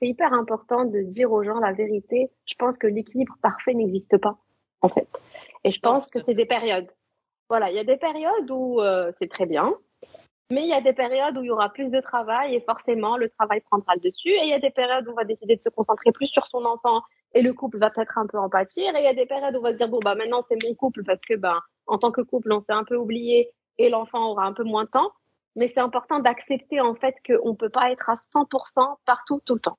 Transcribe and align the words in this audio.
c'est 0.00 0.08
hyper 0.08 0.32
important 0.32 0.84
de 0.84 1.00
dire 1.00 1.30
aux 1.30 1.44
gens 1.44 1.60
la 1.60 1.72
vérité. 1.72 2.30
Je 2.46 2.54
pense 2.58 2.78
que 2.78 2.86
l'équilibre 2.86 3.36
parfait 3.42 3.74
n'existe 3.74 4.16
pas, 4.18 4.38
en 4.80 4.88
fait. 4.88 5.08
Et 5.64 5.70
je 5.70 5.80
pense 5.80 6.06
que 6.06 6.18
c'est 6.24 6.34
des 6.34 6.46
périodes. 6.46 6.88
Voilà, 7.48 7.70
il 7.70 7.76
y 7.76 7.80
a 7.80 7.84
des 7.84 7.96
périodes 7.96 8.50
où 8.50 8.80
euh, 8.80 9.12
c'est 9.18 9.28
très 9.28 9.46
bien, 9.46 9.74
mais 10.50 10.62
il 10.62 10.68
y 10.68 10.72
a 10.72 10.80
des 10.80 10.92
périodes 10.92 11.36
où 11.36 11.42
il 11.42 11.46
y 11.46 11.50
aura 11.50 11.68
plus 11.68 11.90
de 11.90 12.00
travail 12.00 12.54
et 12.54 12.60
forcément 12.60 13.16
le 13.16 13.28
travail 13.28 13.60
prendra 13.60 13.94
le 13.94 14.00
dessus. 14.00 14.30
Et 14.30 14.42
il 14.42 14.48
y 14.48 14.54
a 14.54 14.58
des 14.58 14.70
périodes 14.70 15.06
où 15.06 15.12
on 15.12 15.14
va 15.14 15.24
décider 15.24 15.56
de 15.56 15.62
se 15.62 15.68
concentrer 15.68 16.10
plus 16.12 16.26
sur 16.26 16.46
son 16.46 16.64
enfant 16.64 17.02
et 17.34 17.42
le 17.42 17.52
couple 17.52 17.78
va 17.78 17.90
peut-être 17.90 18.18
un 18.18 18.26
peu 18.26 18.38
en 18.38 18.48
pâtir. 18.48 18.94
Et 18.96 19.00
il 19.00 19.04
y 19.04 19.08
a 19.08 19.14
des 19.14 19.26
périodes 19.26 19.54
où 19.54 19.58
on 19.58 19.62
va 19.62 19.72
se 19.72 19.76
dire 19.76 19.88
bon 19.88 20.00
bah 20.02 20.16
maintenant 20.16 20.44
c'est 20.48 20.60
mon 20.64 20.74
couple 20.74 21.04
parce 21.04 21.20
que 21.20 21.34
ben 21.34 21.60
en 21.86 21.98
tant 21.98 22.10
que 22.10 22.20
couple 22.20 22.52
on 22.52 22.60
s'est 22.60 22.72
un 22.72 22.84
peu 22.84 22.96
oublié 22.96 23.50
et 23.78 23.90
l'enfant 23.90 24.30
aura 24.30 24.44
un 24.44 24.52
peu 24.52 24.64
moins 24.64 24.84
de 24.84 24.90
temps. 24.90 25.12
Mais 25.54 25.70
c'est 25.74 25.80
important 25.80 26.18
d'accepter 26.18 26.80
en 26.80 26.94
fait 26.94 27.14
qu'on 27.26 27.54
peut 27.54 27.68
pas 27.68 27.92
être 27.92 28.10
à 28.10 28.16
100% 28.34 28.96
partout 29.04 29.40
tout 29.44 29.54
le 29.54 29.60
temps. 29.60 29.78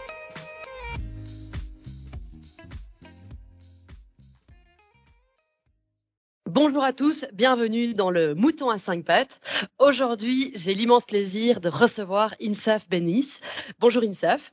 Bonjour 6.53 6.83
à 6.83 6.91
tous, 6.91 7.25
bienvenue 7.31 7.93
dans 7.93 8.11
le 8.11 8.35
Mouton 8.35 8.69
à 8.69 8.77
5 8.77 9.05
pattes. 9.05 9.39
Aujourd'hui, 9.79 10.51
j'ai 10.53 10.73
l'immense 10.73 11.05
plaisir 11.05 11.61
de 11.61 11.69
recevoir 11.69 12.35
Insaf 12.41 12.89
Benis. 12.89 13.39
Bonjour 13.79 14.03
Insaf. 14.03 14.51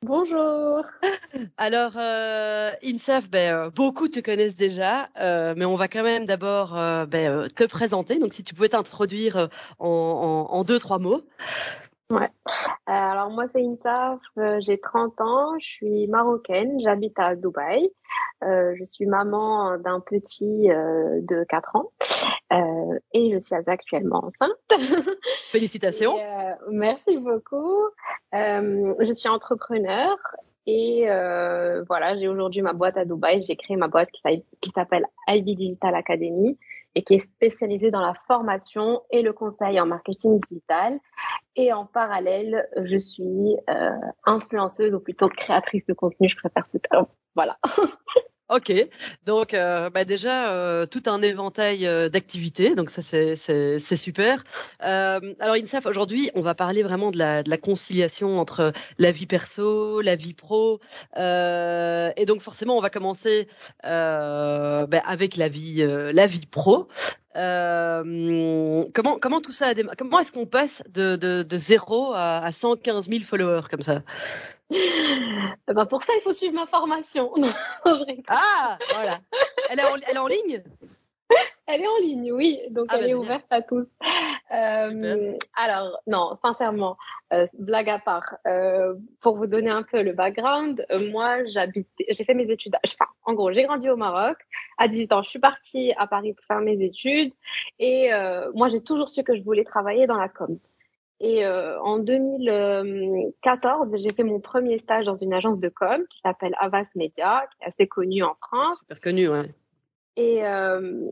Bonjour. 0.00 0.82
Alors, 1.58 1.92
euh, 1.98 2.70
Insaf, 2.82 3.28
ben, 3.28 3.54
euh, 3.54 3.70
beaucoup 3.70 4.08
te 4.08 4.18
connaissent 4.20 4.56
déjà, 4.56 5.10
euh, 5.20 5.52
mais 5.58 5.66
on 5.66 5.74
va 5.74 5.88
quand 5.88 6.04
même 6.04 6.24
d'abord 6.24 6.74
euh, 6.78 7.04
ben, 7.04 7.48
te 7.48 7.64
présenter. 7.64 8.18
Donc, 8.18 8.32
si 8.32 8.42
tu 8.42 8.54
pouvais 8.54 8.70
t'introduire 8.70 9.50
en, 9.78 10.48
en, 10.48 10.56
en, 10.56 10.64
deux, 10.64 10.78
trois 10.78 10.98
mots. 10.98 11.22
Ouais. 12.10 12.28
Euh, 12.46 12.52
alors 12.86 13.30
moi 13.30 13.44
c'est 13.52 13.62
Insaf, 13.64 14.20
j'ai 14.66 14.78
30 14.78 15.20
ans, 15.20 15.58
je 15.60 15.66
suis 15.66 16.06
marocaine, 16.08 16.80
j'habite 16.80 17.18
à 17.18 17.36
Dubaï. 17.36 17.88
je 18.42 18.84
suis 18.84 19.06
maman 19.06 19.78
d'un 19.78 20.00
petit 20.00 20.68
de 20.68 21.44
4 21.44 21.76
ans 21.76 21.92
et 23.12 23.32
je 23.32 23.38
suis 23.38 23.54
actuellement 23.54 24.24
enceinte. 24.24 24.58
Félicitations. 25.50 26.18
Et, 26.18 26.54
merci 26.70 27.16
beaucoup. 27.18 27.88
je 28.32 29.12
suis 29.14 29.28
entrepreneur 29.28 30.16
et 30.66 31.10
euh, 31.10 31.82
voilà, 31.88 32.16
j'ai 32.18 32.28
aujourd'hui 32.28 32.62
ma 32.62 32.72
boîte 32.72 32.96
à 32.96 33.04
Dubaï. 33.04 33.42
J'ai 33.42 33.56
créé 33.56 33.76
ma 33.76 33.88
boîte 33.88 34.10
qui 34.60 34.70
s'appelle 34.70 35.04
Ivy 35.26 35.56
Digital 35.56 35.94
Academy 35.94 36.58
et 36.94 37.02
qui 37.02 37.14
est 37.14 37.20
spécialisée 37.20 37.90
dans 37.90 38.00
la 38.00 38.14
formation 38.26 39.02
et 39.10 39.22
le 39.22 39.32
conseil 39.32 39.80
en 39.80 39.86
marketing 39.86 40.40
digital. 40.40 40.98
Et 41.56 41.72
en 41.72 41.86
parallèle, 41.86 42.68
je 42.84 42.96
suis 42.96 43.56
euh, 43.68 43.90
influenceuse 44.24 44.94
ou 44.94 45.00
plutôt 45.00 45.28
créatrice 45.28 45.86
de 45.86 45.94
contenu. 45.94 46.28
Je 46.28 46.36
préfère 46.36 46.66
ce 46.72 46.78
terme. 46.78 47.06
Voilà. 47.34 47.58
Ok, 48.50 48.72
donc 49.26 49.54
euh, 49.54 49.90
bah 49.90 50.04
déjà 50.04 50.50
euh, 50.52 50.84
tout 50.84 51.04
un 51.06 51.22
éventail 51.22 51.86
euh, 51.86 52.08
d'activités, 52.08 52.74
donc 52.74 52.90
ça 52.90 53.00
c'est 53.00 53.36
super. 53.96 54.42
Euh, 54.82 55.20
alors 55.38 55.54
Insaf, 55.54 55.86
aujourd'hui 55.86 56.32
on 56.34 56.40
va 56.40 56.56
parler 56.56 56.82
vraiment 56.82 57.12
de 57.12 57.18
la, 57.18 57.44
de 57.44 57.50
la 57.50 57.58
conciliation 57.58 58.40
entre 58.40 58.72
la 58.98 59.12
vie 59.12 59.26
perso, 59.26 60.00
la 60.00 60.16
vie 60.16 60.34
pro, 60.34 60.80
euh, 61.16 62.10
et 62.16 62.26
donc 62.26 62.42
forcément 62.42 62.76
on 62.76 62.80
va 62.80 62.90
commencer 62.90 63.46
bah, 63.84 65.02
avec 65.06 65.36
la 65.36 65.48
vie 65.48 65.84
la 66.12 66.26
vie 66.26 66.46
pro. 66.46 66.88
comment 67.34 69.18
comment 69.20 69.40
tout 69.40 69.52
ça 69.52 69.68
a 69.68 69.74
démarré? 69.74 69.96
Comment 69.96 70.18
est-ce 70.18 70.32
qu'on 70.32 70.46
passe 70.46 70.82
de 70.88 71.14
de, 71.14 71.44
de 71.44 71.56
0 71.56 72.14
à, 72.14 72.38
à 72.44 72.50
115 72.50 73.08
000 73.08 73.22
followers 73.22 73.68
comme 73.70 73.82
ça? 73.82 74.02
Ben 74.70 75.86
pour 75.86 76.02
ça, 76.02 76.12
il 76.16 76.22
faut 76.22 76.32
suivre 76.32 76.54
ma 76.54 76.66
formation. 76.66 77.32
ah, 78.28 78.78
voilà. 78.92 79.20
Elle 79.68 79.80
est 79.80 79.84
en, 79.84 79.96
elle 79.96 80.16
est 80.16 80.18
en 80.18 80.26
ligne? 80.26 80.62
Elle 81.66 81.82
est 81.82 81.86
en 81.86 81.98
ligne, 81.98 82.32
oui. 82.32 82.60
Donc 82.70 82.86
ah, 82.88 82.96
elle 82.96 83.04
bah, 83.04 83.08
est 83.08 83.14
ouverte 83.14 83.46
à 83.50 83.62
tous. 83.62 83.86
Euh, 84.52 85.36
alors, 85.54 86.00
non, 86.06 86.36
sincèrement, 86.42 86.96
euh, 87.32 87.46
blague 87.58 87.88
à 87.88 88.00
part, 88.00 88.36
euh, 88.46 88.94
pour 89.20 89.36
vous 89.36 89.46
donner 89.46 89.70
un 89.70 89.84
peu 89.84 90.02
le 90.02 90.12
background, 90.12 90.84
moi, 91.10 91.44
j'habite, 91.46 91.88
j'ai 92.08 92.24
fait 92.24 92.34
mes 92.34 92.50
études, 92.50 92.74
enfin, 92.84 93.10
en 93.24 93.34
gros, 93.34 93.52
j'ai 93.52 93.62
grandi 93.62 93.88
au 93.88 93.96
Maroc. 93.96 94.38
À 94.78 94.88
18 94.88 95.12
ans, 95.12 95.22
je 95.22 95.30
suis 95.30 95.38
partie 95.38 95.92
à 95.96 96.06
Paris 96.08 96.32
pour 96.32 96.44
faire 96.46 96.60
mes 96.60 96.82
études. 96.82 97.32
Et 97.78 98.10
moi, 98.54 98.68
j'ai 98.68 98.82
toujours 98.82 99.08
su 99.08 99.22
que 99.22 99.36
je 99.36 99.42
voulais 99.42 99.64
travailler 99.64 100.06
dans 100.06 100.16
la 100.16 100.28
com. 100.28 100.58
Et 101.20 101.44
euh, 101.44 101.78
en 101.82 101.98
2014, 101.98 103.94
j'ai 103.96 104.08
fait 104.14 104.22
mon 104.22 104.40
premier 104.40 104.78
stage 104.78 105.04
dans 105.04 105.16
une 105.16 105.34
agence 105.34 105.60
de 105.60 105.68
com 105.68 106.02
qui 106.08 106.18
s'appelle 106.20 106.54
Avas 106.58 106.88
Media, 106.94 107.46
qui 107.52 107.62
est 107.62 107.68
assez 107.68 107.86
connue 107.86 108.22
en 108.22 108.34
France. 108.40 108.78
Super 108.78 109.00
connue, 109.02 109.28
ouais. 109.28 109.54
Et, 110.16 110.46
euh, 110.46 111.10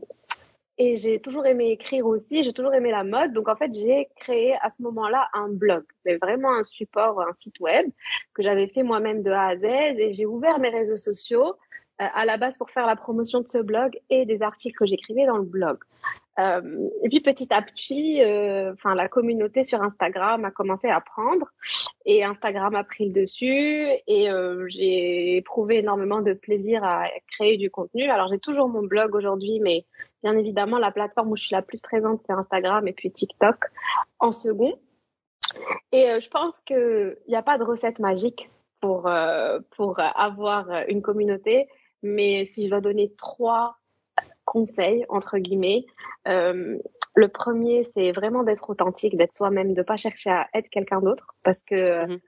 et 0.79 0.97
j'ai 0.97 1.19
toujours 1.19 1.45
aimé 1.45 1.69
écrire 1.69 2.07
aussi, 2.07 2.43
j'ai 2.43 2.53
toujours 2.53 2.73
aimé 2.73 2.89
la 2.89 3.03
mode. 3.03 3.33
Donc 3.33 3.49
en 3.49 3.55
fait, 3.55 3.71
j'ai 3.71 4.09
créé 4.15 4.55
à 4.61 4.71
ce 4.71 4.81
moment-là 4.81 5.27
un 5.33 5.49
blog, 5.49 5.83
mais 6.05 6.17
vraiment 6.17 6.55
un 6.55 6.63
support, 6.63 7.21
un 7.21 7.33
site 7.33 7.59
web 7.59 7.85
que 8.33 8.41
j'avais 8.41 8.67
fait 8.67 8.81
moi-même 8.81 9.21
de 9.21 9.29
A 9.29 9.49
à 9.49 9.57
Z. 9.57 9.63
Et 9.63 10.13
j'ai 10.13 10.25
ouvert 10.25 10.57
mes 10.57 10.69
réseaux 10.69 10.97
sociaux 10.97 11.53
euh, 11.53 11.53
à 11.99 12.25
la 12.25 12.37
base 12.37 12.57
pour 12.57 12.69
faire 12.69 12.87
la 12.87 12.95
promotion 12.95 13.41
de 13.41 13.47
ce 13.47 13.57
blog 13.57 13.99
et 14.09 14.25
des 14.25 14.41
articles 14.41 14.77
que 14.77 14.85
j'écrivais 14.85 15.25
dans 15.25 15.37
le 15.37 15.43
blog. 15.43 15.79
Euh, 16.39 16.89
et 17.03 17.09
puis 17.09 17.19
petit 17.19 17.53
à 17.53 17.61
petit, 17.61 18.21
euh, 18.21 18.71
enfin 18.73 18.95
la 18.95 19.09
communauté 19.09 19.63
sur 19.63 19.81
Instagram 19.81 20.45
a 20.45 20.51
commencé 20.51 20.87
à 20.87 21.01
prendre 21.01 21.47
et 22.05 22.23
Instagram 22.23 22.75
a 22.75 22.83
pris 22.85 23.07
le 23.07 23.21
dessus 23.21 23.85
et 24.07 24.31
euh, 24.31 24.65
j'ai 24.69 25.35
éprouvé 25.35 25.79
énormément 25.79 26.21
de 26.21 26.31
plaisir 26.31 26.81
à 26.83 27.07
créer 27.33 27.57
du 27.57 27.69
contenu. 27.69 28.09
Alors 28.09 28.29
j'ai 28.29 28.39
toujours 28.39 28.69
mon 28.69 28.83
blog 28.83 29.15
aujourd'hui, 29.15 29.59
mais 29.59 29.85
bien 30.23 30.37
évidemment 30.37 30.77
la 30.77 30.91
plateforme 30.91 31.31
où 31.31 31.35
je 31.35 31.43
suis 31.43 31.55
la 31.55 31.61
plus 31.61 31.81
présente 31.81 32.21
c'est 32.25 32.33
Instagram 32.33 32.87
et 32.87 32.93
puis 32.93 33.11
TikTok 33.11 33.65
en 34.19 34.31
second. 34.31 34.79
Et 35.91 36.09
euh, 36.09 36.19
je 36.21 36.29
pense 36.29 36.61
qu'il 36.61 37.17
n'y 37.27 37.35
a 37.35 37.43
pas 37.43 37.57
de 37.57 37.63
recette 37.63 37.99
magique 37.99 38.49
pour 38.79 39.07
euh, 39.07 39.59
pour 39.75 39.99
avoir 39.99 40.69
une 40.87 41.01
communauté, 41.01 41.67
mais 42.03 42.45
si 42.45 42.65
je 42.65 42.69
dois 42.69 42.81
donner 42.81 43.13
trois 43.17 43.77
conseils 44.45 45.05
entre 45.09 45.37
guillemets. 45.37 45.85
Euh, 46.27 46.77
le 47.15 47.27
premier, 47.27 47.83
c'est 47.93 48.11
vraiment 48.11 48.43
d'être 48.43 48.69
authentique, 48.69 49.17
d'être 49.17 49.35
soi-même, 49.35 49.73
de 49.73 49.81
pas 49.81 49.97
chercher 49.97 50.29
à 50.29 50.47
être 50.53 50.69
quelqu'un 50.69 51.01
d'autre, 51.01 51.35
parce 51.43 51.63
que 51.63 52.05
mhm. 52.05 52.19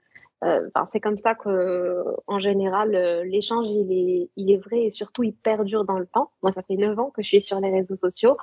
euh, 0.44 0.68
c'est 0.92 1.00
comme 1.00 1.16
ça 1.16 1.34
que, 1.34 2.04
en 2.26 2.38
général, 2.38 2.94
euh, 2.94 3.24
l'échange 3.24 3.66
il 3.68 3.92
est, 3.92 4.30
il 4.36 4.52
est 4.52 4.58
vrai 4.58 4.84
et 4.84 4.90
surtout 4.90 5.22
il 5.22 5.34
perdure 5.34 5.84
dans 5.84 5.98
le 5.98 6.06
temps. 6.06 6.30
Moi, 6.42 6.52
ça 6.52 6.62
fait 6.62 6.76
neuf 6.76 6.98
ans 6.98 7.10
que 7.10 7.22
je 7.22 7.28
suis 7.28 7.40
sur 7.40 7.58
les 7.60 7.70
réseaux 7.70 7.96
sociaux, 7.96 8.36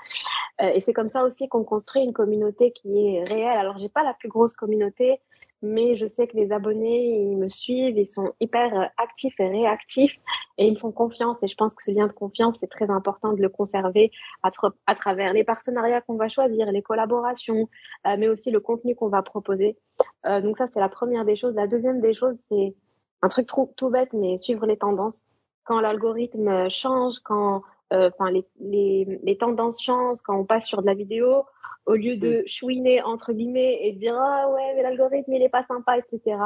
euh, 0.61 0.71
et 0.73 0.81
c'est 0.81 0.93
comme 0.93 1.09
ça 1.09 1.23
aussi 1.23 1.47
qu'on 1.47 1.63
construit 1.63 2.03
une 2.03 2.13
communauté 2.13 2.71
qui 2.71 3.07
est 3.07 3.23
réelle. 3.23 3.57
Alors, 3.57 3.77
j'ai 3.77 3.89
pas 3.89 4.03
la 4.03 4.13
plus 4.13 4.29
grosse 4.29 4.53
communauté, 4.53 5.19
mais 5.61 5.95
je 5.97 6.05
sais 6.05 6.27
que 6.27 6.37
les 6.37 6.51
abonnés, 6.51 7.19
ils 7.19 7.37
me 7.37 7.49
suivent, 7.49 7.97
ils 7.97 8.07
sont 8.07 8.33
hyper 8.39 8.91
actifs 8.97 9.37
et 9.39 9.47
réactifs 9.47 10.17
et 10.57 10.67
ils 10.67 10.73
me 10.73 10.79
font 10.79 10.91
confiance. 10.91 11.41
Et 11.43 11.47
je 11.47 11.55
pense 11.55 11.75
que 11.75 11.83
ce 11.83 11.91
lien 11.91 12.07
de 12.07 12.13
confiance, 12.13 12.57
c'est 12.59 12.69
très 12.69 12.89
important 12.89 13.33
de 13.33 13.41
le 13.41 13.49
conserver 13.49 14.11
à, 14.43 14.51
à 14.87 14.95
travers 14.95 15.33
les 15.33 15.43
partenariats 15.43 16.01
qu'on 16.01 16.15
va 16.15 16.29
choisir, 16.29 16.71
les 16.71 16.81
collaborations, 16.81 17.69
euh, 18.07 18.15
mais 18.17 18.29
aussi 18.29 18.51
le 18.51 18.59
contenu 18.59 18.95
qu'on 18.95 19.09
va 19.09 19.21
proposer. 19.21 19.77
Euh, 20.25 20.41
donc 20.41 20.57
ça, 20.57 20.67
c'est 20.73 20.79
la 20.79 20.89
première 20.89 21.25
des 21.25 21.35
choses. 21.35 21.55
La 21.55 21.67
deuxième 21.67 21.99
des 21.99 22.13
choses, 22.13 22.37
c'est 22.47 22.75
un 23.21 23.27
truc 23.27 23.49
tout, 23.75 23.89
bête, 23.89 24.13
mais 24.13 24.37
suivre 24.37 24.65
les 24.65 24.77
tendances. 24.77 25.23
Quand 25.65 25.81
l'algorithme 25.81 26.69
change, 26.69 27.19
quand 27.19 27.63
enfin 27.91 28.31
les, 28.31 28.45
les, 28.59 29.19
les 29.23 29.37
tendances 29.37 29.81
changent, 29.81 30.21
quand 30.23 30.37
on 30.37 30.45
passe 30.45 30.67
sur 30.67 30.81
de 30.81 30.87
la 30.87 30.93
vidéo, 30.93 31.45
au 31.85 31.95
lieu 31.95 32.17
de 32.17 32.43
chouiner 32.45 33.01
entre 33.01 33.33
guillemets 33.33 33.79
et 33.81 33.93
de 33.93 33.99
dire 33.99 34.15
ah 34.17 34.49
ouais 34.51 34.73
mais 34.75 34.83
l'algorithme 34.83 35.33
il 35.33 35.41
est 35.41 35.49
pas 35.49 35.65
sympa 35.65 35.97
etc 35.97 36.37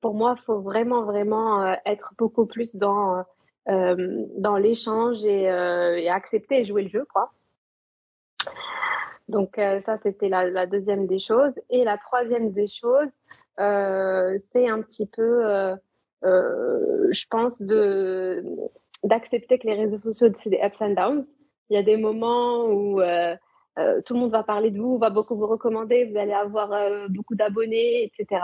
pour 0.00 0.14
moi 0.14 0.34
faut 0.44 0.60
vraiment 0.60 1.04
vraiment 1.04 1.62
euh, 1.62 1.74
être 1.86 2.14
beaucoup 2.18 2.46
plus 2.46 2.74
dans 2.74 3.24
euh, 3.68 4.26
dans 4.38 4.56
l'échange 4.56 5.24
et, 5.24 5.48
euh, 5.48 5.96
et, 5.96 6.08
accepter 6.08 6.60
et 6.60 6.64
jouer 6.64 6.82
le 6.82 6.88
jeu 6.88 7.06
quoi. 7.12 7.32
Donc 9.28 9.56
euh, 9.56 9.78
ça 9.78 9.98
c'était 9.98 10.28
la, 10.28 10.50
la, 10.50 10.66
deuxième 10.66 11.06
des 11.06 11.20
choses. 11.20 11.54
Et 11.70 11.84
la 11.84 11.96
troisième 11.96 12.50
des 12.50 12.66
choses 12.66 13.12
c'est 13.56 14.68
un 14.68 14.82
petit 14.82 15.06
peu 15.06 15.76
je 16.22 17.24
pense 17.30 17.62
de 17.62 18.44
d'accepter 19.04 19.58
que 19.58 19.66
les 19.66 19.74
réseaux 19.74 19.98
sociaux 19.98 20.28
c'est 20.42 20.50
des 20.50 20.60
ups 20.62 20.80
and 20.80 20.90
downs. 20.90 21.24
Il 21.70 21.74
y 21.74 21.78
a 21.78 21.82
des 21.82 21.96
moments 21.96 22.66
où 22.66 23.00
tout 24.04 24.14
le 24.14 24.20
monde 24.20 24.30
va 24.30 24.42
parler 24.42 24.70
de 24.70 24.78
vous, 24.78 24.98
va 24.98 25.10
beaucoup 25.10 25.36
vous 25.36 25.46
recommander, 25.46 26.04
vous 26.04 26.18
allez 26.18 26.32
avoir 26.32 26.70
beaucoup 27.08 27.34
d'abonnés, 27.34 28.04
etc. 28.04 28.42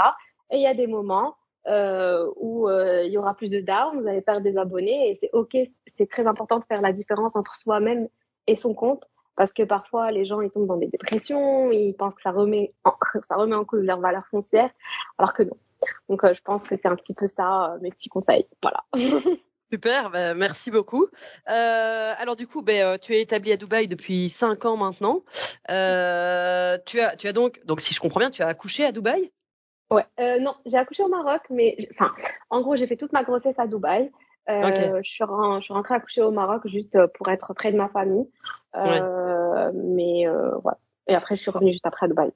Et 0.51 0.57
il 0.57 0.63
y 0.63 0.67
a 0.67 0.75
des 0.75 0.87
moments 0.87 1.35
euh, 1.69 2.31
où 2.37 2.69
euh, 2.69 3.05
il 3.05 3.13
y 3.13 3.19
aura 3.19 3.35
plus 3.35 3.51
de 3.51 3.61
down, 3.61 4.01
vous 4.01 4.09
allez 4.09 4.23
perdre 4.23 4.41
des 4.41 4.57
abonnés 4.57 5.11
et 5.11 5.19
c'est 5.21 5.29
ok, 5.35 5.55
c'est 5.99 6.09
très 6.09 6.27
important 6.27 6.59
de 6.59 6.65
faire 6.65 6.81
la 6.81 6.93
différence 6.93 7.37
entre 7.37 7.57
soi-même 7.57 8.09
et 8.47 8.55
son 8.55 8.73
compte 8.73 9.05
parce 9.37 9.53
que 9.53 9.65
parfois 9.65 10.11
les 10.11 10.25
gens 10.25 10.41
ils 10.41 10.51
tombent 10.51 10.67
dans 10.67 10.79
des 10.79 10.87
dépressions, 10.87 11.71
ils 11.71 11.93
pensent 11.93 12.15
que 12.15 12.23
ça 12.23 12.31
remet 12.31 12.73
en, 12.85 12.95
ça 13.29 13.35
remet 13.37 13.55
en 13.55 13.67
cause 13.67 13.83
leur 13.83 14.01
valeur 14.01 14.27
foncière 14.31 14.71
alors 15.19 15.35
que 15.35 15.43
non. 15.43 15.57
Donc 16.09 16.25
euh, 16.25 16.33
je 16.33 16.41
pense 16.41 16.67
que 16.67 16.75
c'est 16.77 16.89
un 16.89 16.97
petit 16.97 17.13
peu 17.13 17.27
ça 17.27 17.77
mes 17.83 17.91
petits 17.91 18.09
conseils. 18.09 18.47
Voilà. 18.63 18.83
Super, 19.71 20.11
bah, 20.11 20.35
merci 20.35 20.71
beaucoup. 20.71 21.09
Euh, 21.49 22.13
alors 22.17 22.37
du 22.37 22.47
coup, 22.47 22.63
bah, 22.63 22.99
tu 22.99 23.15
es 23.15 23.21
établi 23.21 23.53
à 23.53 23.57
Dubaï 23.57 23.87
depuis 23.87 24.31
cinq 24.31 24.65
ans 24.65 24.79
maintenant. 24.79 25.23
Euh, 25.71 26.79
tu 26.87 27.01
as, 27.01 27.17
tu 27.17 27.29
as 27.29 27.35
donc, 27.35 27.61
donc 27.67 27.81
si 27.81 27.93
je 27.93 28.01
comprends 28.01 28.21
bien, 28.21 28.31
tu 28.31 28.43
as 28.43 28.47
accouché 28.47 28.87
à 28.87 28.93
Dubaï? 28.93 29.31
Ouais, 29.91 30.07
euh, 30.21 30.39
non, 30.39 30.55
j'ai 30.65 30.77
accouché 30.77 31.03
au 31.03 31.09
Maroc, 31.09 31.43
mais 31.51 31.77
enfin, 31.93 32.13
en 32.51 32.63
gros, 32.63 32.77
j'ai 32.77 32.87
fait 32.87 32.97
toute 32.97 33.13
ma 33.13 33.25
grossesse 33.25 33.59
à 33.59 33.67
Dubaï. 33.67 34.11
Euh, 34.49 34.63
je, 35.03 35.11
suis 35.11 35.25
je 35.25 35.61
suis 35.61 35.75
rentrée 35.75 35.95
accoucher 35.95 36.23
au 36.23 36.31
Maroc 36.31 36.63
juste 36.67 36.97
euh, 36.97 37.07
pour 37.07 37.29
être 37.29 37.53
près 37.53 37.71
de 37.71 37.77
ma 37.77 37.91
famille. 37.91 38.27
Euh, 38.77 39.71
Mais 39.75 40.27
euh, 40.27 40.57
voilà. 40.63 40.79
Et 41.07 41.15
après, 41.15 41.37
je 41.37 41.43
suis 41.43 41.51
revenue 41.51 41.73
juste 41.73 41.87
après 41.87 42.07
à 42.07 42.09
Dubaï. 42.09 42.31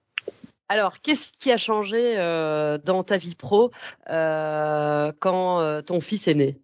Alors, 0.68 1.00
qu'est-ce 1.00 1.32
qui 1.38 1.50
a 1.50 1.56
changé 1.56 2.18
euh, 2.18 2.76
dans 2.78 3.02
ta 3.02 3.16
vie 3.16 3.34
pro 3.34 3.70
quand 4.06 5.82
ton 5.86 6.00
fils 6.02 6.28
est 6.28 6.34
né? 6.34 6.58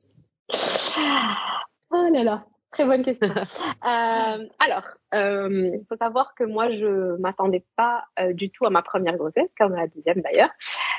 Oh 1.90 2.08
là 2.12 2.22
là, 2.22 2.44
Très 2.72 2.84
bonne 2.84 3.02
question. 3.02 3.28
euh, 3.34 4.46
alors, 4.58 4.86
il 5.12 5.18
euh, 5.18 5.78
faut 5.88 5.96
savoir 5.96 6.34
que 6.34 6.44
moi, 6.44 6.70
je 6.70 7.16
m'attendais 7.18 7.64
pas 7.76 8.04
euh, 8.20 8.32
du 8.34 8.50
tout 8.50 8.66
à 8.66 8.70
ma 8.70 8.82
première 8.82 9.16
grossesse, 9.16 9.50
comme 9.58 9.72
à 9.72 9.80
la 9.80 9.86
deuxième 9.86 10.20
d'ailleurs. 10.20 10.50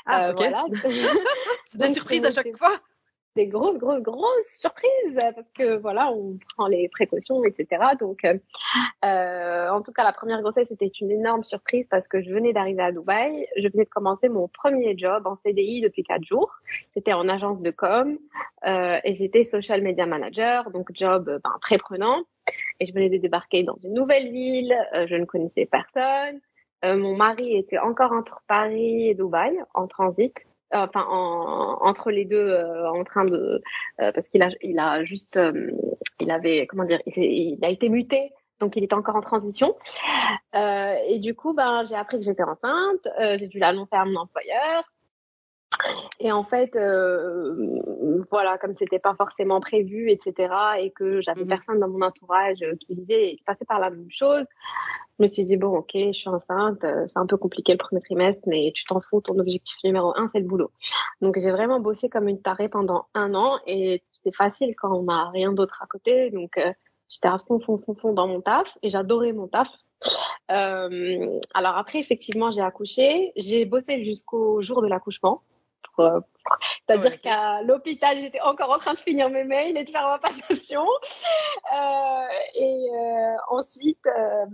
Ah, 0.06 0.28
euh, 0.28 0.32
ok. 0.32 0.38
Voilà. 0.38 0.66
C'est 1.66 1.78
des 1.78 1.94
surprises 1.94 2.26
à 2.26 2.32
chaque 2.32 2.58
fois 2.58 2.74
des 3.36 3.48
grosses, 3.48 3.78
grosses, 3.78 4.02
grosses 4.02 4.58
surprises 4.58 5.20
parce 5.36 5.50
que 5.52 5.78
voilà, 5.78 6.12
on 6.12 6.38
prend 6.56 6.68
les 6.68 6.90
précautions, 6.90 7.44
etc. 7.44 7.84
Donc, 8.00 8.26
euh, 8.26 8.38
euh, 9.06 9.70
en 9.70 9.82
tout 9.82 9.92
cas, 9.92 10.04
la 10.04 10.14
première 10.14 10.42
grossesse 10.42 10.68
c'était 10.70 10.88
une 10.88 11.12
énorme 11.12 11.44
surprise 11.44 11.86
parce 11.90 12.08
que 12.08 12.22
je 12.22 12.32
venais 12.32 12.54
d'arriver 12.54 12.84
à 12.84 12.92
Dubaï, 12.92 13.48
je 13.58 13.68
venais 13.68 13.86
de 13.86 13.90
commencer 13.90 14.30
mon 14.30 14.48
premier 14.48 14.98
job 14.98 15.26
en 15.26 15.36
CDI 15.36 15.82
depuis 15.82 16.04
quatre 16.04 16.24
jours. 16.24 16.52
C'était 16.94 17.14
en 17.14 17.28
agence 17.30 17.62
de 17.62 17.72
com 17.72 18.18
euh, 18.66 19.00
et 19.04 19.14
j'étais 19.14 19.44
social 19.44 19.82
media 19.82 20.06
manager, 20.06 20.72
donc 20.72 20.90
job 20.94 21.26
ben, 21.26 21.58
très 21.62 21.78
prenant. 21.78 22.24
Et 22.80 22.86
je 22.86 22.94
venais 22.94 23.10
de 23.10 23.18
débarquer 23.18 23.64
dans 23.64 23.76
une 23.84 23.94
nouvelle 23.94 24.32
ville, 24.32 24.76
euh, 24.96 25.06
je 25.08 25.16
ne 25.16 25.26
connaissais 25.26 25.66
personne. 25.66 26.40
Euh, 26.86 26.96
mon 26.96 27.16
mari 27.16 27.58
était 27.58 27.78
encore 27.78 28.14
entre 28.14 28.42
Paris 28.48 29.10
et 29.10 29.14
Dubaï 29.14 29.60
en 29.74 29.88
transit 29.88 30.34
enfin 30.72 31.06
en, 31.10 31.78
entre 31.82 32.12
les 32.12 32.26
deux 32.26 32.38
euh, 32.38 32.90
en 32.90 33.04
train 33.04 33.26
de 33.26 33.62
euh, 34.02 34.12
parce 34.12 34.30
qu'il 34.30 34.42
a 34.42 34.50
il 34.62 34.80
a 34.80 35.04
juste 35.04 35.38
euh, 35.38 35.72
il 36.20 36.32
avait 36.32 36.68
comment 36.68 36.86
dire 36.86 37.02
il, 37.06 37.58
il, 37.60 37.66
a 37.66 37.70
été 37.70 37.90
muté 37.90 38.32
donc 38.60 38.76
il 38.76 38.84
était 38.84 38.96
encore 38.96 39.16
en 39.16 39.22
transition. 39.22 39.76
Et 40.54 41.20
du 41.20 41.34
coup 41.34 41.54
ben 41.54 41.86
j'ai 41.88 41.96
appris 41.96 42.20
que 42.20 42.26
j'étais 42.26 42.44
enceinte 42.44 43.08
j'ai 43.40 43.48
dû 43.48 43.60
l'annoncer 43.60 43.96
à 43.96 44.06
mon 44.06 44.20
employeur 44.22 44.84
et 46.20 46.32
en 46.32 46.44
fait, 46.44 46.76
euh, 46.76 47.80
voilà, 48.30 48.58
comme 48.58 48.76
c'était 48.78 49.00
pas 49.00 49.16
forcément 49.16 49.60
prévu, 49.60 50.12
etc., 50.12 50.54
et 50.80 50.92
que 50.92 51.22
j'avais 51.22 51.44
mmh 51.44 51.48
personne 51.48 51.80
dans 51.80 51.88
mon 51.88 52.02
entourage 52.02 52.60
qui 52.82 52.96
vivait 52.96 53.32
et 53.32 53.36
qui 53.38 53.44
passait 53.44 53.66
par 53.66 53.80
la 53.80 53.90
même 53.90 54.10
chose, 54.10 54.46
je 55.20 55.24
me 55.24 55.28
suis 55.28 55.44
dit 55.46 55.58
bon, 55.58 55.78
ok, 55.78 55.92
je 55.94 56.12
suis 56.14 56.30
enceinte, 56.30 56.84
euh, 56.84 57.06
c'est 57.08 57.20
un 57.20 57.26
peu 57.26 57.38
compliqué 57.38 57.74
le 57.74 57.78
premier 57.78 58.02
trimestre, 58.02 58.42
mais 58.48 58.72
tu 58.74 58.86
t'en 58.86 59.02
fous, 59.02 59.22
ton 59.22 59.38
objectif 59.38 59.76
numéro 59.84 60.14
un, 60.16 60.30
c'est 60.30 60.40
le 60.40 60.46
boulot. 60.46 60.72
Donc 61.22 61.38
j'ai 61.40 61.52
vraiment 61.52 61.80
bossé 61.80 62.10
comme 62.10 62.28
une 62.28 62.42
tarée 62.42 62.70
pendant 62.70 63.08
un 63.14 63.34
an, 63.36 63.60
et 63.68 64.04
c'est 64.24 64.34
facile 64.34 64.76
quand 64.78 64.98
on 64.98 65.04
n'a 65.04 65.30
rien 65.30 65.52
d'autre 65.52 65.82
à 65.82 65.88
côté, 65.88 66.30
donc 66.32 66.58
euh, 66.58 66.72
j'étais 67.10 67.28
à 67.28 67.40
fond, 67.40 67.60
fond, 67.60 67.78
fond, 67.78 67.96
fond 67.96 68.14
dans 68.14 68.28
mon 68.28 68.42
taf, 68.42 68.78
et 68.82 68.90
j'adorais 68.90 69.34
mon 69.34 69.48
taf. 69.48 69.68
Euh, 70.52 71.40
alors 71.54 71.78
après, 71.78 72.00
effectivement, 72.00 72.52
j'ai 72.52 72.62
accouché, 72.62 73.34
j'ai 73.36 73.66
bossé 73.66 74.04
jusqu'au 74.06 74.62
jour 74.62 74.82
de 74.82 74.88
l'accouchement. 74.88 75.42
C'est-à-dire 76.88 77.22
qu'à 77.22 77.62
l'hôpital, 77.64 78.18
j'étais 78.20 78.42
encore 78.42 78.72
en 78.72 78.80
train 78.80 78.94
de 78.94 79.00
finir 79.00 79.30
mes 79.30 79.44
mails 79.44 79.78
et 79.78 79.84
de 79.84 79.90
faire 79.90 80.08
ma 80.08 80.20
passation. 80.20 80.86
Euh, 81.72 82.28
et 82.56 82.90
euh, 82.90 83.36
ensuite, 83.50 84.04
euh, 84.08 84.46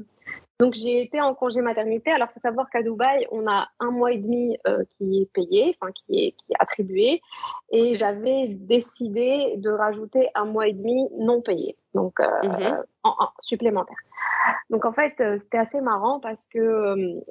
donc 0.60 0.74
j'ai 0.74 1.01
été 1.01 1.22
en 1.22 1.33
congé 1.33 1.62
maternité. 1.62 2.12
Alors 2.12 2.30
faut 2.33 2.42
savoir 2.42 2.69
qu'à 2.69 2.83
Dubaï, 2.83 3.25
on 3.31 3.48
a 3.48 3.69
un 3.80 3.92
mois 3.92 4.12
et 4.12 4.18
demi 4.18 4.57
qui 4.98 5.22
est 5.22 5.31
payé, 5.31 5.77
enfin 5.80 5.94
qui 5.94 6.19
est, 6.19 6.31
qui 6.31 6.51
est 6.51 6.56
attribué, 6.60 7.22
et 7.72 7.95
j'avais 7.95 8.48
décidé 8.50 9.54
de 9.57 9.69
rajouter 9.69 10.30
un 10.36 10.45
mois 10.45 10.68
et 10.68 10.74
demi 10.74 11.07
non 11.18 11.42
payé, 11.42 11.77
donc 11.94 12.19
mm-hmm. 12.19 12.83
en, 13.04 13.10
en, 13.18 13.30
supplémentaire. 13.39 13.98
Donc 14.69 14.83
en 14.83 14.92
fait, 14.92 15.13
c'était 15.18 15.60
assez 15.60 15.80
marrant 15.80 16.19
parce 16.19 16.45
que 16.48 17.22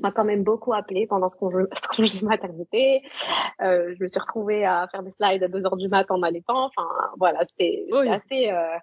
m'a 0.00 0.10
quand 0.10 0.24
même 0.24 0.42
beaucoup 0.42 0.72
appelé 0.72 1.06
pendant 1.06 1.28
ce 1.28 1.36
congé, 1.36 1.64
ce 1.74 1.96
congé 1.96 2.20
maternité. 2.22 3.02
Euh, 3.62 3.94
je 3.96 4.02
me 4.02 4.08
suis 4.08 4.20
retrouvée 4.20 4.64
à 4.64 4.88
faire 4.90 5.02
des 5.02 5.12
slides 5.12 5.42
à 5.42 5.48
2 5.48 5.66
heures 5.66 5.76
du 5.76 5.88
mat 5.88 6.10
en 6.10 6.22
allaitant. 6.22 6.66
Enfin, 6.66 6.88
voilà, 7.18 7.40
c'était 7.48 7.86
assez... 8.08 8.50
Euh... 8.50 8.76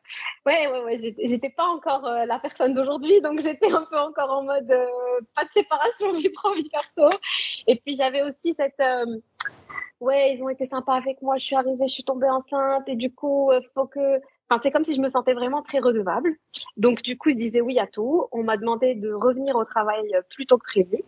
Ouais, 0.46 0.68
ouais, 0.68 0.84
ouais, 0.84 1.16
j'étais 1.24 1.50
pas 1.50 1.66
encore 1.66 2.06
euh, 2.06 2.26
la 2.26 2.40
personne 2.40 2.74
d'aujourd'hui, 2.74 3.22
donc 3.22 3.40
j'étais 3.42 3.72
un 3.72 3.86
peu 3.90 3.98
encore 3.98 4.32
en 4.32 4.44
mode 4.44 4.74
pas 5.36 5.44
de 5.44 5.50
séparation 5.54 6.14
vie 6.18 6.30
pro, 6.30 6.54
vie 6.54 6.70
perso. 6.70 7.16
Et 7.68 7.76
puis 7.76 7.96
j'avais 7.96 8.22
aussi 8.22 8.56
cette... 8.58 8.82
Ouais, 10.00 10.34
ils 10.34 10.42
ont 10.42 10.50
été 10.50 10.66
sympas 10.66 10.96
avec 10.96 11.22
moi, 11.22 11.38
je 11.38 11.46
suis 11.46 11.56
arrivée, 11.56 11.88
je 11.88 11.94
suis 11.94 12.04
tombée 12.04 12.28
enceinte, 12.28 12.88
et 12.88 12.96
du 12.96 13.14
coup, 13.14 13.52
faut 13.76 13.86
que 13.86 14.20
Enfin, 14.52 14.60
c'est 14.62 14.72
comme 14.72 14.84
si 14.84 14.96
je 14.96 15.00
me 15.00 15.08
sentais 15.08 15.34
vraiment 15.34 15.62
très 15.62 15.80
redevable. 15.80 16.36
Donc, 16.76 17.04
du 17.04 17.18
coup, 17.18 17.30
je 17.30 17.38
disais 17.38 17.62
oui 17.62 17.80
à 17.80 17.88
tout. 17.88 18.28
On 18.34 18.44
m'a 18.44 18.58
demandé 18.58 18.96
de 18.96 19.14
revenir 19.14 19.56
au 19.56 19.64
travail 19.64 20.12
plus 20.30 20.46
tôt 20.46 20.58
que 20.58 20.66
prévu. 20.66 21.04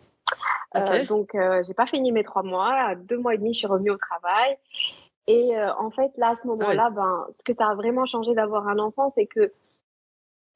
Euh, 0.76 1.04
donc, 1.04 1.34
euh, 1.34 1.62
j'ai 1.66 1.74
pas 1.74 1.86
fini 1.86 2.10
mes 2.10 2.24
trois 2.24 2.42
mois. 2.42 2.72
À 2.72 2.94
deux 2.94 3.18
mois 3.18 3.34
et 3.34 3.38
demi, 3.38 3.52
je 3.52 3.58
suis 3.58 3.66
revenue 3.66 3.90
au 3.90 3.98
travail. 3.98 4.56
Et 5.26 5.56
euh, 5.58 5.74
en 5.74 5.90
fait, 5.90 6.10
là, 6.16 6.30
à 6.30 6.36
ce 6.36 6.46
moment-là, 6.46 6.88
ben, 6.90 7.26
ce 7.38 7.44
que 7.44 7.52
ça 7.52 7.68
a 7.68 7.74
vraiment 7.74 8.06
changé 8.06 8.34
d'avoir 8.34 8.66
un 8.66 8.78
enfant, 8.78 9.10
c'est 9.14 9.26
que 9.26 9.52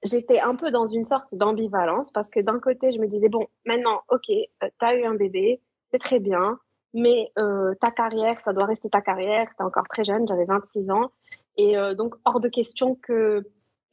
j'étais 0.03 0.41
un 0.41 0.55
peu 0.55 0.71
dans 0.71 0.89
une 0.89 1.05
sorte 1.05 1.35
d'ambivalence 1.35 2.11
parce 2.11 2.31
que 2.31 2.41
d'un 2.41 2.59
côté, 2.59 2.93
je 2.93 2.99
me 2.99 3.07
disais 3.07 3.29
bon, 3.29 3.47
maintenant, 3.67 4.01
ok, 4.09 4.31
euh, 4.31 4.69
t'as 4.79 4.95
eu 4.95 5.05
un 5.05 5.15
bébé, 5.15 5.61
c'est 5.91 5.99
très 5.99 6.21
bien, 6.21 6.59
mais 6.95 7.33
euh, 7.39 7.75
ta 7.81 7.91
carrière, 7.91 8.41
ça 8.41 8.53
doit 8.53 8.67
rester 8.67 8.89
ta 8.89 9.03
carrière. 9.03 9.49
T'es 9.57 9.65
encore 9.65 9.89
très 9.89 10.05
jeune, 10.05 10.27
j'avais 10.27 10.47
26 10.47 10.91
ans. 10.91 11.11
Et 11.59 11.77
euh, 11.77 11.95
donc, 11.95 12.15
hors 12.25 12.41
de 12.41 12.49
question 12.49 12.95
que 12.95 13.45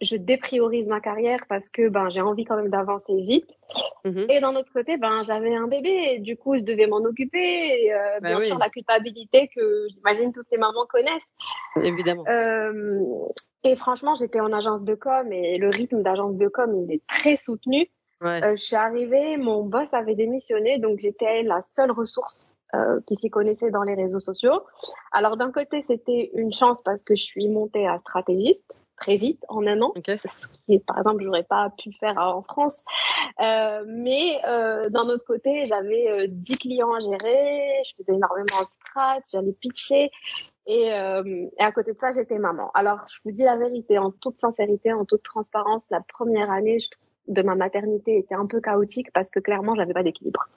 je 0.01 0.15
dépriorise 0.17 0.87
ma 0.87 0.99
carrière 0.99 1.39
parce 1.47 1.69
que 1.69 1.87
ben 1.87 2.09
j'ai 2.09 2.21
envie 2.21 2.43
quand 2.43 2.57
même 2.57 2.69
d'avancer 2.69 3.15
vite. 3.21 3.49
Mhm. 4.03 4.25
Et 4.29 4.39
d'un 4.39 4.55
autre 4.55 4.71
côté, 4.71 4.97
ben 4.97 5.23
j'avais 5.23 5.55
un 5.55 5.67
bébé, 5.67 5.89
et 5.89 6.19
du 6.19 6.37
coup 6.37 6.57
je 6.57 6.63
devais 6.63 6.87
m'en 6.87 6.97
occuper. 6.97 7.85
Et, 7.85 7.93
euh, 7.93 8.19
bah 8.21 8.29
bien 8.29 8.39
sûr 8.39 8.57
la 8.57 8.69
culpabilité 8.69 9.49
que 9.55 9.87
j'imagine 9.89 10.33
toutes 10.33 10.47
les 10.51 10.57
mamans 10.57 10.85
connaissent. 10.87 11.23
Évidemment. 11.81 12.25
Euh, 12.27 12.99
et 13.63 13.75
franchement, 13.75 14.15
j'étais 14.15 14.41
en 14.41 14.51
agence 14.53 14.83
de 14.83 14.95
com 14.95 15.31
et 15.31 15.57
le 15.57 15.69
rythme 15.69 16.03
d'agence 16.03 16.35
de 16.35 16.47
com 16.47 16.85
il 16.87 16.93
est 16.93 17.07
très 17.07 17.37
soutenu. 17.37 17.89
Ouais. 18.21 18.43
Euh, 18.43 18.55
je 18.55 18.63
suis 18.63 18.75
arrivée, 18.75 19.37
mon 19.37 19.63
boss 19.63 19.93
avait 19.93 20.15
démissionné, 20.15 20.77
donc 20.77 20.99
j'étais 20.99 21.43
la 21.43 21.61
seule 21.61 21.91
ressource 21.91 22.54
euh, 22.73 22.99
qui 23.07 23.15
s'y 23.15 23.29
connaissaient 23.29 23.71
dans 23.71 23.83
les 23.83 23.95
réseaux 23.95 24.19
sociaux. 24.19 24.63
Alors 25.11 25.37
d'un 25.37 25.51
côté, 25.51 25.81
c'était 25.81 26.31
une 26.33 26.53
chance 26.53 26.81
parce 26.83 27.01
que 27.03 27.15
je 27.15 27.23
suis 27.23 27.47
montée 27.47 27.87
à 27.87 27.99
stratégiste 27.99 28.75
très 28.97 29.17
vite 29.17 29.43
en 29.49 29.65
un 29.67 29.81
an, 29.81 29.93
ce 29.95 30.47
qui 30.65 30.79
par 30.79 30.97
exemple 30.97 31.23
j'aurais 31.23 31.43
pas 31.43 31.69
pu 31.77 31.91
faire 31.99 32.17
en 32.17 32.41
France. 32.41 32.83
Euh, 33.41 33.83
mais 33.87 34.39
euh, 34.47 34.89
d'un 34.89 35.07
autre 35.07 35.25
côté, 35.25 35.65
j'avais 35.67 36.09
euh, 36.09 36.27
10 36.29 36.57
clients 36.57 36.93
à 36.93 36.99
gérer, 36.99 37.81
je 37.85 37.93
faisais 37.97 38.15
énormément 38.15 38.61
de 38.61 38.69
strat, 38.69 39.19
j'allais 39.31 39.53
pitcher. 39.53 40.11
Et, 40.67 40.93
euh, 40.93 41.47
et, 41.59 41.63
à 41.63 41.71
côté 41.71 41.93
de 41.93 41.97
ça, 41.99 42.11
j'étais 42.11 42.39
maman. 42.39 42.71
Alors, 42.73 42.99
je 43.07 43.19
vous 43.23 43.31
dis 43.31 43.43
la 43.43 43.55
vérité, 43.55 43.99
en 43.99 44.11
toute 44.11 44.39
sincérité, 44.39 44.93
en 44.93 45.05
toute 45.05 45.21
transparence, 45.21 45.85
la 45.91 46.01
première 46.01 46.49
année 46.49 46.77
de 47.27 47.41
ma 47.41 47.55
maternité 47.55 48.17
était 48.17 48.35
un 48.35 48.47
peu 48.47 48.61
chaotique 48.61 49.11
parce 49.13 49.29
que 49.29 49.39
clairement, 49.39 49.75
j'avais 49.75 49.93
pas 49.93 50.03
d'équilibre. 50.03 50.47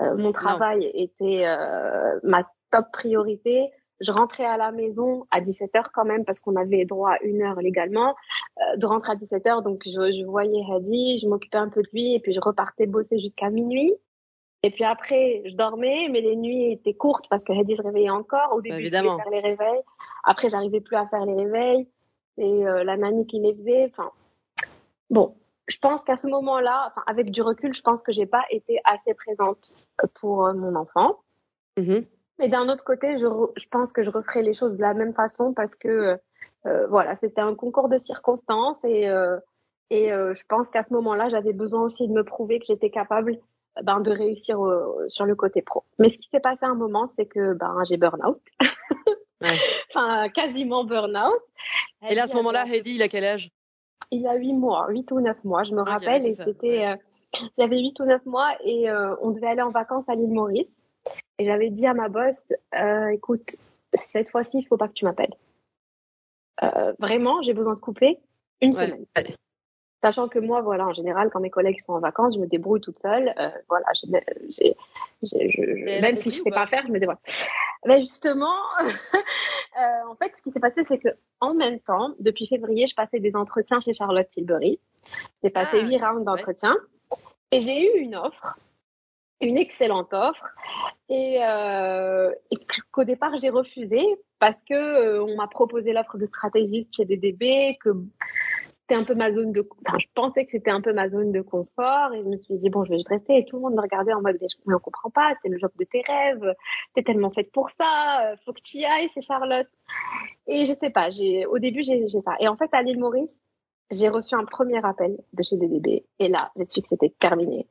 Euh, 0.00 0.16
mon 0.16 0.32
travail 0.32 0.90
était 0.94 1.44
euh, 1.46 2.18
ma 2.22 2.48
top 2.70 2.86
priorité. 2.92 3.70
Je 4.00 4.10
rentrais 4.10 4.44
à 4.46 4.56
la 4.56 4.72
maison 4.72 5.26
à 5.30 5.40
17h 5.40 5.86
quand 5.94 6.04
même 6.04 6.24
parce 6.24 6.40
qu'on 6.40 6.56
avait 6.56 6.84
droit 6.84 7.12
à 7.12 7.22
une 7.22 7.42
heure 7.42 7.60
légalement 7.60 8.14
euh, 8.58 8.76
de 8.76 8.86
rentrer 8.86 9.12
à 9.12 9.14
17h. 9.16 9.62
Donc 9.62 9.82
je, 9.84 9.90
je 9.92 10.24
voyais 10.24 10.62
Hadi, 10.72 11.20
je 11.20 11.28
m'occupais 11.28 11.58
un 11.58 11.68
peu 11.68 11.82
de 11.82 11.88
lui 11.92 12.14
et 12.14 12.20
puis 12.20 12.32
je 12.32 12.40
repartais 12.40 12.86
bosser 12.86 13.18
jusqu'à 13.18 13.50
minuit. 13.50 13.94
Et 14.64 14.70
puis 14.70 14.84
après, 14.84 15.42
je 15.44 15.54
dormais, 15.56 16.08
mais 16.10 16.20
les 16.20 16.36
nuits 16.36 16.72
étaient 16.72 16.94
courtes 16.94 17.26
parce 17.28 17.44
que 17.44 17.52
Hedy 17.52 17.76
se 17.76 17.82
réveillait 17.82 18.10
encore. 18.10 18.52
Au 18.52 18.56
Bah, 18.56 18.62
début, 18.62 18.76
je 18.76 18.80
évidemment. 18.82 19.12
pouvais 19.18 19.22
faire 19.24 19.32
les 19.32 19.40
réveils. 19.40 19.80
Après, 20.24 20.50
j'arrivais 20.50 20.80
plus 20.80 20.96
à 20.96 21.06
faire 21.08 21.26
les 21.26 21.34
réveils. 21.34 21.88
C'est 22.38 22.44
euh, 22.66 22.84
la 22.84 22.96
nanny 22.96 23.26
qui 23.26 23.40
les 23.40 23.54
faisait. 23.54 23.90
Enfin, 23.92 24.10
bon, 25.10 25.34
je 25.68 25.78
pense 25.78 26.02
qu'à 26.02 26.16
ce 26.16 26.26
moment-là, 26.26 26.88
enfin, 26.88 27.02
avec 27.06 27.30
du 27.30 27.42
recul, 27.42 27.74
je 27.74 27.82
pense 27.82 28.02
que 28.02 28.12
j'ai 28.12 28.26
pas 28.26 28.44
été 28.50 28.80
assez 28.84 29.14
présente 29.14 29.72
pour 30.20 30.46
euh, 30.46 30.54
mon 30.54 30.74
enfant. 30.74 31.20
Mhm. 31.76 32.04
Mais 32.38 32.48
d'un 32.48 32.68
autre 32.68 32.84
côté, 32.84 33.18
je, 33.18 33.26
je 33.56 33.66
pense 33.70 33.92
que 33.92 34.02
je 34.02 34.10
referais 34.10 34.42
les 34.42 34.54
choses 34.54 34.76
de 34.76 34.80
la 34.80 34.94
même 34.94 35.14
façon 35.14 35.52
parce 35.54 35.74
que 35.76 36.18
euh, 36.66 36.86
voilà, 36.88 37.16
c'était 37.16 37.40
un 37.40 37.54
concours 37.54 37.88
de 37.88 37.98
circonstances 37.98 38.82
et 38.84 39.08
euh, 39.08 39.38
et 39.90 40.10
euh, 40.10 40.34
je 40.34 40.42
pense 40.48 40.70
qu'à 40.70 40.82
ce 40.82 40.92
moment-là, 40.94 41.28
j'avais 41.28 41.52
besoin 41.52 41.82
aussi 41.82 42.08
de 42.08 42.12
me 42.12 42.24
prouver 42.24 42.58
que 42.58 42.64
j'étais 42.64 42.88
capable 42.88 43.38
ben, 43.82 44.00
de 44.00 44.10
réussir 44.10 44.64
euh, 44.64 45.06
sur 45.08 45.26
le 45.26 45.34
côté 45.34 45.60
pro. 45.60 45.84
Mais 45.98 46.08
ce 46.08 46.16
qui 46.16 46.28
s'est 46.30 46.40
passé 46.40 46.60
à 46.62 46.68
un 46.68 46.74
moment, 46.74 47.08
c'est 47.14 47.26
que 47.26 47.52
ben 47.54 47.76
j'ai 47.88 47.98
burn-out, 47.98 48.40
Ouais. 49.42 49.48
enfin 49.94 50.28
quasiment 50.30 50.84
burn-out. 50.84 51.40
Et 52.08 52.14
là, 52.14 52.24
à 52.24 52.26
ce 52.26 52.36
moment-là, 52.36 52.64
Heidi, 52.66 52.94
il 52.94 53.02
a 53.02 53.08
quel 53.08 53.24
âge? 53.24 53.50
Il 54.12 54.26
a 54.26 54.34
huit 54.34 54.52
mois, 54.52 54.86
huit 54.90 55.10
ou 55.10 55.20
neuf 55.20 55.42
mois, 55.42 55.64
je 55.64 55.74
me 55.74 55.82
rappelle, 55.82 56.24
et 56.26 56.34
c'était, 56.34 56.78
ouais. 56.78 56.92
euh, 56.92 56.96
il 57.56 57.64
avait 57.64 57.78
huit 57.78 57.98
ou 57.98 58.04
neuf 58.04 58.24
mois 58.26 58.50
et 58.62 58.88
euh, 58.88 59.16
on 59.22 59.30
devait 59.30 59.48
aller 59.48 59.62
en 59.62 59.70
vacances 59.70 60.08
à 60.08 60.14
l'île 60.14 60.32
Maurice. 60.32 60.68
Et 61.38 61.46
j'avais 61.46 61.70
dit 61.70 61.86
à 61.86 61.94
ma 61.94 62.08
boss, 62.08 62.36
euh, 62.78 63.08
écoute, 63.08 63.56
cette 63.94 64.30
fois-ci, 64.30 64.58
il 64.58 64.66
faut 64.66 64.76
pas 64.76 64.86
que 64.86 64.92
tu 64.92 65.04
m'appelles. 65.04 65.34
Euh, 66.62 66.92
vraiment, 66.98 67.42
j'ai 67.42 67.54
besoin 67.54 67.74
de 67.74 67.80
couper 67.80 68.20
une 68.60 68.76
Ouais. 68.76 68.86
semaine. 68.86 69.06
Sachant 70.02 70.28
que 70.28 70.38
moi, 70.40 70.60
voilà, 70.62 70.86
en 70.88 70.92
général, 70.92 71.30
quand 71.30 71.38
mes 71.40 71.50
collègues 71.50 71.78
sont 71.80 71.92
en 71.92 72.00
vacances, 72.00 72.34
je 72.34 72.40
me 72.40 72.46
débrouille 72.46 72.80
toute 72.80 72.98
seule. 72.98 73.32
Euh, 73.38 73.48
voilà, 73.68 73.86
j'ai, 73.94 74.08
j'ai, 74.50 74.76
j'ai- 75.22 75.50
je- 75.50 75.62
je- 75.62 75.86
Et 75.86 75.90
elle 75.92 75.98
a 76.04 76.08
même 76.08 76.16
si 76.16 76.30
je 76.32 76.40
ou 76.40 76.44
sais 76.44 76.50
pas 76.50 76.66
faire, 76.66 76.84
je 76.86 76.92
me 76.92 76.98
débrouille. 76.98 77.18
Mais 77.86 78.00
justement, 78.00 78.52
euh, 79.14 80.08
en 80.08 80.16
fait, 80.16 80.32
ce 80.36 80.42
qui 80.42 80.50
s'est 80.50 80.60
passé, 80.60 80.84
c'est 80.88 80.98
que 80.98 81.08
en 81.40 81.54
même 81.54 81.78
temps, 81.80 82.14
depuis 82.18 82.46
février, 82.48 82.86
je 82.88 82.94
passais 82.94 83.20
des 83.20 83.34
entretiens 83.36 83.80
chez 83.80 83.92
Charlotte 83.92 84.28
Tilbury. 84.28 84.80
J'ai 85.42 85.50
passé 85.50 85.78
Ah, 85.80 85.86
huit 85.86 85.98
rounds 85.98 86.18
ouais. 86.18 86.24
d'entretien 86.24 86.76
et 87.50 87.60
j'ai 87.60 87.94
eu 87.94 88.00
une 88.00 88.16
offre, 88.16 88.56
une 89.40 89.58
excellente 89.58 90.12
offre, 90.14 90.46
et, 91.08 91.38
euh, 91.44 92.32
et 92.50 92.56
qu'au 92.92 93.04
départ 93.04 93.36
j'ai 93.38 93.50
refusé 93.50 94.00
parce 94.38 94.62
que 94.62 94.74
euh, 94.74 95.22
on 95.24 95.36
m'a 95.36 95.48
proposé 95.48 95.92
l'offre 95.92 96.16
de 96.16 96.26
stratégiste 96.26 96.94
chez 96.96 97.04
DDB, 97.04 97.76
que 97.80 97.90
c'était 98.82 99.00
un 99.00 99.04
peu 99.04 99.14
ma 99.14 99.32
zone 99.32 99.52
de, 99.52 99.66
enfin, 99.86 99.98
je 99.98 100.06
pensais 100.14 100.44
que 100.44 100.50
c'était 100.50 100.70
un 100.70 100.80
peu 100.80 100.92
ma 100.92 101.08
zone 101.08 101.32
de 101.32 101.40
confort 101.40 102.12
et 102.14 102.22
je 102.22 102.28
me 102.28 102.36
suis 102.36 102.58
dit 102.58 102.68
bon, 102.68 102.84
je 102.84 102.90
vais 102.90 102.96
juste 102.96 103.08
rester 103.08 103.38
et 103.38 103.44
tout 103.44 103.56
le 103.56 103.62
monde 103.62 103.74
me 103.74 103.80
regardait 103.80 104.12
en 104.12 104.20
mode 104.20 104.38
mais, 104.40 104.74
on 104.74 104.78
comprend 104.78 105.10
pas, 105.10 105.34
c'est 105.42 105.48
le 105.48 105.58
job 105.58 105.70
de 105.78 105.84
tes 105.84 106.02
rêves, 106.06 106.54
t'es 106.94 107.02
tellement 107.02 107.30
faite 107.30 107.52
pour 107.52 107.70
ça, 107.70 108.32
euh, 108.32 108.36
faut 108.44 108.52
que 108.52 108.60
tu 108.60 108.78
y 108.78 108.84
ailles 108.84 109.08
chez 109.08 109.20
Charlotte. 109.20 109.68
Et 110.46 110.66
je 110.66 110.72
sais 110.72 110.90
pas, 110.90 111.10
j'ai, 111.10 111.46
au 111.46 111.58
début 111.58 111.82
j'ai, 111.84 112.08
j'ai 112.08 112.20
ça. 112.22 112.34
Et 112.40 112.48
en 112.48 112.56
fait 112.56 112.70
à 112.72 112.82
l'île 112.82 112.98
Maurice, 112.98 113.32
j'ai 113.90 114.08
reçu 114.08 114.34
un 114.34 114.44
premier 114.44 114.84
appel 114.84 115.16
de 115.32 115.42
chez 115.42 115.56
DDB 115.56 116.04
et 116.18 116.28
là, 116.28 116.50
j'ai 116.56 116.64
su 116.64 116.82
que 116.82 116.88
c'était 116.88 117.14
terminé. 117.18 117.68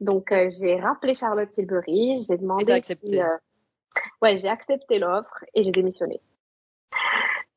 Donc 0.00 0.32
euh, 0.32 0.48
j'ai 0.50 0.78
rappelé 0.78 1.14
Charlotte 1.14 1.50
Tilbury, 1.50 2.22
j'ai 2.28 2.36
demandé 2.36 2.72
Et 2.72 2.74
accepté. 2.74 3.08
si, 3.08 3.20
euh, 3.20 3.26
ouais, 4.20 4.36
j'ai 4.38 4.48
accepté 4.48 4.98
l'offre 4.98 5.44
et 5.54 5.62
j'ai 5.62 5.70
démissionné. 5.70 6.20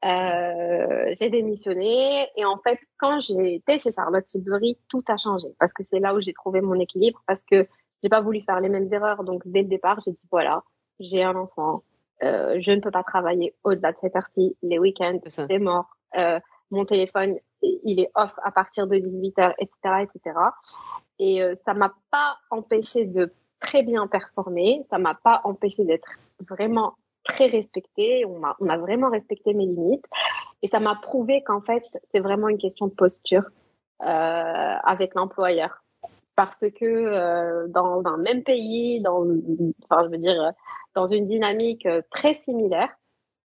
Euh, 0.05 1.15
j'ai 1.19 1.31
démissionné 1.31 2.27
et 2.35 2.45
en 2.45 2.57
fait 2.59 2.79
quand 3.00 3.19
j'ai 3.21 3.55
été 3.55 3.79
chez 3.79 3.91
Charlotte 3.91 4.25
Tilbury 4.25 4.77
tout 4.88 5.01
a 5.07 5.17
changé 5.17 5.47
parce 5.59 5.74
que 5.74 5.83
c'est 5.83 6.00
là 6.00 6.13
où 6.13 6.21
j'ai 6.21 6.33
trouvé 6.33 6.62
mon 6.62 6.79
équilibre 6.79 7.24
parce 7.25 7.43
que 7.43 7.67
j'ai 8.03 8.09
pas 8.09 8.21
voulu 8.21 8.41
faire 8.41 8.62
les 8.62 8.69
mêmes 8.69 8.88
erreurs. 8.91 9.24
Donc 9.24 9.41
dès 9.45 9.63
le 9.63 9.67
départ 9.67 10.00
j'ai 10.05 10.12
dit 10.12 10.27
voilà 10.29 10.63
j'ai 11.00 11.24
un 11.24 11.35
enfant 11.35 11.81
euh, 12.24 12.59
je 12.62 12.71
ne 12.71 12.81
peux 12.81 12.91
pas 12.91 13.01
travailler 13.01 13.55
au-delà 13.63 13.93
de 13.93 13.97
cette 14.00 14.15
heure-ci 14.15 14.55
les 14.62 14.77
week-ends 14.77 15.19
C'est 15.27 15.57
mort 15.57 15.88
euh, 16.17 16.39
mon 16.69 16.85
téléphone 16.85 17.38
il 17.63 18.00
est 18.00 18.12
off 18.13 18.33
à 18.43 18.51
partir 18.51 18.85
de 18.85 18.97
18h 18.97 19.55
etc 19.57 20.03
etc 20.03 20.38
et 21.17 21.41
euh, 21.41 21.55
ça 21.65 21.74
m'a 21.74 21.95
pas 22.12 22.38
empêché 22.51 23.05
de 23.05 23.33
très 23.59 23.81
bien 23.81 24.05
performer 24.05 24.85
ça 24.91 25.00
m'a 25.00 25.15
pas 25.15 25.41
empêché 25.45 25.83
d'être 25.83 26.12
vraiment 26.47 26.93
très 27.25 27.48
respectée, 27.48 28.25
on 28.25 28.39
m'a 28.39 28.55
on 28.60 28.70
a 28.70 28.77
vraiment 28.77 29.10
respecté 29.10 29.53
mes 29.53 29.65
limites. 29.65 30.05
Et 30.62 30.67
ça 30.70 30.79
m'a 30.79 30.96
prouvé 30.96 31.44
qu'en 31.44 31.62
fait 31.62 31.84
c'est 32.12 32.20
vraiment 32.20 32.48
une 32.48 32.58
question 32.58 32.88
de 32.88 32.94
posture 32.94 33.44
euh, 34.01 34.05
avec 34.05 35.15
l'employeur. 35.15 35.84
Parce 36.36 36.60
que 36.60 36.86
euh, 36.86 37.67
dans 37.70 38.01
un 38.05 38.17
même 38.17 38.44
pays, 38.44 39.01
dans 39.01 39.25
enfin 39.84 40.03
je 40.05 40.10
veux 40.10 40.17
dire 40.17 40.51
dans 40.94 41.08
une 41.08 41.25
dynamique 41.25 41.86
euh, 41.86 42.01
très 42.12 42.34
similaire, 42.34 42.89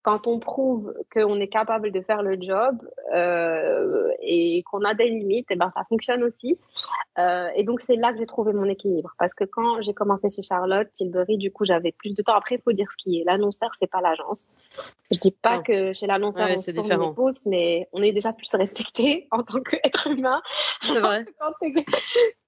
quand 0.02 0.26
on 0.26 0.38
prouve 0.38 0.94
qu'on 1.12 1.40
est 1.40 1.48
capable 1.48 1.90
de 1.90 2.00
faire 2.00 2.22
le 2.22 2.40
job 2.40 2.78
euh, 3.14 4.08
et 4.20 4.62
qu'on 4.62 4.82
a 4.84 4.94
des 4.94 5.08
limites, 5.08 5.50
et 5.50 5.56
ben 5.56 5.70
ça 5.74 5.84
fonctionne 5.88 6.22
aussi. 6.22 6.58
Euh, 7.18 7.48
et 7.56 7.64
donc 7.64 7.80
c'est 7.86 7.96
là 7.96 8.12
que 8.12 8.18
j'ai 8.18 8.26
trouvé 8.26 8.52
mon 8.52 8.64
équilibre 8.64 9.12
parce 9.18 9.34
que 9.34 9.44
quand 9.44 9.82
j'ai 9.82 9.92
commencé 9.92 10.30
chez 10.30 10.42
Charlotte 10.42 10.88
Tilbury, 10.94 11.36
du 11.36 11.50
coup 11.50 11.64
j'avais 11.64 11.92
plus 11.92 12.14
de 12.14 12.22
temps. 12.22 12.34
Après, 12.34 12.56
il 12.56 12.62
faut 12.62 12.72
dire 12.72 12.86
ce 12.90 13.02
qui 13.02 13.20
est 13.20 13.24
l'annonceur, 13.24 13.70
c'est 13.80 13.90
pas 13.90 14.00
l'agence. 14.00 14.46
Je 15.10 15.18
dis 15.18 15.30
pas 15.30 15.60
que 15.60 15.92
chez 15.92 16.06
l'annonceur 16.06 16.46
Ouais, 16.46 16.56
on 16.56 16.62
se 16.62 16.70
tourne 16.70 17.14
pouces, 17.14 17.44
mais 17.46 17.88
on 17.92 18.02
est 18.02 18.12
déjà 18.12 18.32
plus 18.32 18.54
respecté 18.54 19.26
en 19.32 19.42
tant 19.42 19.60
qu'être 19.60 20.06
humain. 20.06 20.40
C'est 20.82 21.00
vrai. 21.00 21.24
Quand 21.38 21.52
t'es 21.60 21.72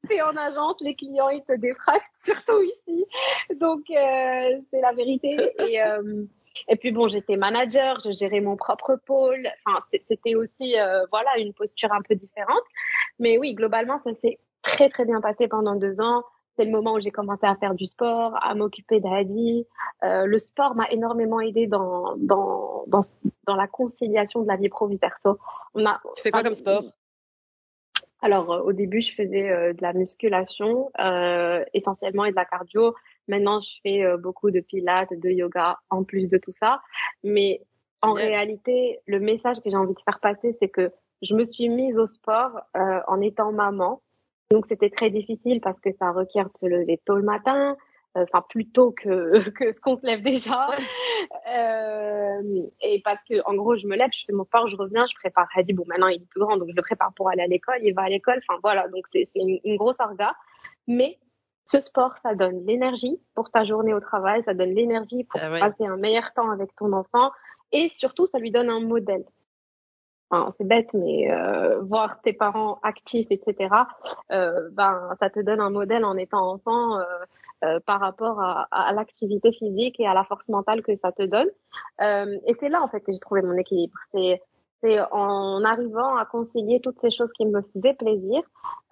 t'es 0.08 0.22
en 0.22 0.36
agence, 0.36 0.76
les 0.80 0.94
clients 0.94 1.28
ils 1.28 1.42
te 1.42 1.56
défractent, 1.56 2.10
surtout 2.14 2.62
ici. 2.62 3.04
Donc 3.60 3.82
euh, 3.90 4.60
c'est 4.70 4.80
la 4.80 4.92
vérité. 4.92 5.36
Et 5.58 5.82
euh, 5.82 6.24
et 6.68 6.76
puis 6.76 6.92
bon, 6.92 7.08
j'étais 7.08 7.36
manager, 7.36 7.98
je 8.00 8.12
gérais 8.12 8.40
mon 8.40 8.56
propre 8.56 8.96
pôle. 9.06 9.48
Enfin, 9.66 9.80
c'était 10.08 10.34
aussi 10.34 10.78
euh, 10.78 11.04
voilà 11.10 11.38
une 11.38 11.52
posture 11.52 11.92
un 11.92 12.02
peu 12.02 12.14
différente. 12.14 12.62
Mais 13.18 13.38
oui, 13.38 13.54
globalement, 13.54 14.00
ça 14.04 14.10
s'est 14.20 14.38
très 14.62 14.88
très 14.88 15.04
bien 15.04 15.20
passé 15.20 15.48
pendant 15.48 15.74
deux 15.74 16.00
ans. 16.00 16.22
C'est 16.56 16.64
le 16.64 16.72
moment 16.72 16.94
où 16.94 17.00
j'ai 17.00 17.10
commencé 17.10 17.46
à 17.46 17.54
faire 17.56 17.74
du 17.74 17.86
sport, 17.86 18.36
à 18.42 18.54
m'occuper 18.54 19.00
d'Adi. 19.00 19.66
Euh, 20.04 20.26
le 20.26 20.38
sport 20.38 20.74
m'a 20.74 20.88
énormément 20.90 21.40
aidé 21.40 21.66
dans, 21.66 22.16
dans, 22.16 22.84
dans, 22.86 23.00
dans 23.46 23.56
la 23.56 23.66
conciliation 23.66 24.42
de 24.42 24.48
la 24.48 24.56
vie 24.56 24.68
pro 24.68 24.86
vie 24.86 24.98
perso. 24.98 25.38
On 25.74 25.86
a, 25.86 26.00
Tu 26.16 26.22
fais 26.22 26.30
quoi 26.30 26.42
comme 26.42 26.52
sport? 26.52 26.82
Alors, 28.22 28.52
euh, 28.52 28.62
au 28.62 28.72
début, 28.72 29.00
je 29.00 29.14
faisais 29.14 29.50
euh, 29.50 29.72
de 29.72 29.82
la 29.82 29.92
musculation 29.92 30.90
euh, 31.00 31.64
essentiellement 31.74 32.24
et 32.24 32.30
de 32.30 32.36
la 32.36 32.44
cardio. 32.44 32.94
Maintenant, 33.28 33.60
je 33.60 33.70
fais 33.82 34.04
euh, 34.04 34.16
beaucoup 34.16 34.50
de 34.50 34.60
pilates, 34.60 35.12
de 35.12 35.30
yoga 35.30 35.78
en 35.88 36.04
plus 36.04 36.26
de 36.28 36.38
tout 36.38 36.52
ça. 36.52 36.80
Mais 37.24 37.62
en 38.02 38.12
réalité, 38.12 39.00
le 39.06 39.20
message 39.20 39.58
que 39.62 39.70
j'ai 39.70 39.76
envie 39.76 39.94
de 39.94 40.00
faire 40.00 40.20
passer, 40.20 40.56
c'est 40.60 40.68
que 40.68 40.90
je 41.22 41.34
me 41.34 41.44
suis 41.44 41.68
mise 41.68 41.98
au 41.98 42.06
sport 42.06 42.60
euh, 42.76 43.00
en 43.06 43.20
étant 43.20 43.52
maman. 43.52 44.00
Donc, 44.50 44.66
c'était 44.66 44.90
très 44.90 45.10
difficile 45.10 45.60
parce 45.60 45.78
que 45.80 45.90
ça 45.90 46.10
requiert 46.10 46.46
de 46.46 46.54
se 46.54 46.66
lever 46.66 47.00
tôt 47.04 47.16
le 47.16 47.22
matin, 47.22 47.76
enfin 48.14 48.44
plus 48.48 48.68
tôt 48.68 48.92
que, 48.92 49.48
que 49.50 49.72
ce 49.72 49.80
qu'on 49.80 49.96
se 49.96 50.06
lève 50.06 50.22
déjà. 50.22 50.68
Euh, 51.52 52.62
et 52.82 53.00
parce 53.02 53.22
que 53.24 53.42
en 53.46 53.54
gros, 53.54 53.76
je 53.76 53.86
me 53.86 53.96
lève, 53.96 54.10
je 54.12 54.24
fais 54.26 54.32
mon 54.32 54.44
sport, 54.44 54.68
je 54.68 54.76
reviens, 54.76 55.06
je 55.06 55.14
prépare 55.14 55.48
Hadi. 55.54 55.72
Bon, 55.72 55.84
maintenant 55.86 56.08
il 56.08 56.22
est 56.22 56.28
plus 56.28 56.40
grand, 56.40 56.56
donc 56.56 56.68
je 56.70 56.76
le 56.76 56.82
prépare 56.82 57.12
pour 57.14 57.28
aller 57.28 57.42
à 57.42 57.46
l'école. 57.46 57.78
Il 57.82 57.94
va 57.94 58.02
à 58.02 58.08
l'école. 58.08 58.40
Enfin 58.48 58.58
voilà, 58.62 58.88
donc 58.88 59.04
c'est 59.12 59.28
une, 59.34 59.58
une 59.64 59.76
grosse 59.76 60.00
orga. 60.00 60.34
Mais 60.86 61.18
ce 61.64 61.80
sport, 61.80 62.14
ça 62.22 62.34
donne 62.34 62.66
l'énergie 62.66 63.20
pour 63.34 63.50
ta 63.50 63.64
journée 63.64 63.94
au 63.94 64.00
travail, 64.00 64.42
ça 64.44 64.54
donne 64.54 64.74
l'énergie 64.74 65.24
pour 65.24 65.40
Ah 65.42 65.50
passer 65.58 65.86
un 65.86 65.96
meilleur 65.96 66.32
temps 66.32 66.50
avec 66.50 66.74
ton 66.74 66.92
enfant, 66.92 67.30
et 67.72 67.88
surtout, 67.90 68.26
ça 68.26 68.38
lui 68.38 68.50
donne 68.50 68.70
un 68.70 68.80
modèle. 68.80 69.24
Enfin, 70.30 70.54
c'est 70.58 70.66
bête, 70.66 70.92
mais 70.94 71.30
euh, 71.30 71.80
voir 71.82 72.20
tes 72.22 72.32
parents 72.32 72.78
actifs, 72.82 73.28
etc. 73.30 73.74
Euh, 74.30 74.68
ben, 74.72 75.14
ça 75.18 75.28
te 75.28 75.40
donne 75.40 75.60
un 75.60 75.70
modèle 75.70 76.04
en 76.04 76.16
étant 76.16 76.52
enfant. 76.52 76.98
Euh, 76.98 77.04
euh, 77.64 77.78
par 77.80 78.00
rapport 78.00 78.40
à, 78.40 78.68
à 78.70 78.92
l'activité 78.92 79.52
physique 79.52 80.00
et 80.00 80.06
à 80.06 80.14
la 80.14 80.24
force 80.24 80.48
mentale 80.48 80.82
que 80.82 80.94
ça 80.96 81.12
te 81.12 81.22
donne. 81.22 81.48
Euh, 82.00 82.38
et 82.46 82.54
c'est 82.54 82.68
là 82.68 82.82
en 82.82 82.88
fait 82.88 83.00
que 83.00 83.12
j'ai 83.12 83.18
trouvé 83.18 83.42
mon 83.42 83.56
équilibre. 83.56 83.98
C'est 84.12 84.40
c'est 84.82 84.98
en 85.12 85.62
arrivant 85.62 86.16
à 86.16 86.24
concilier 86.24 86.80
toutes 86.80 86.98
ces 87.00 87.10
choses 87.10 87.30
qui 87.32 87.44
me 87.44 87.60
faisaient 87.60 87.92
plaisir, 87.92 88.40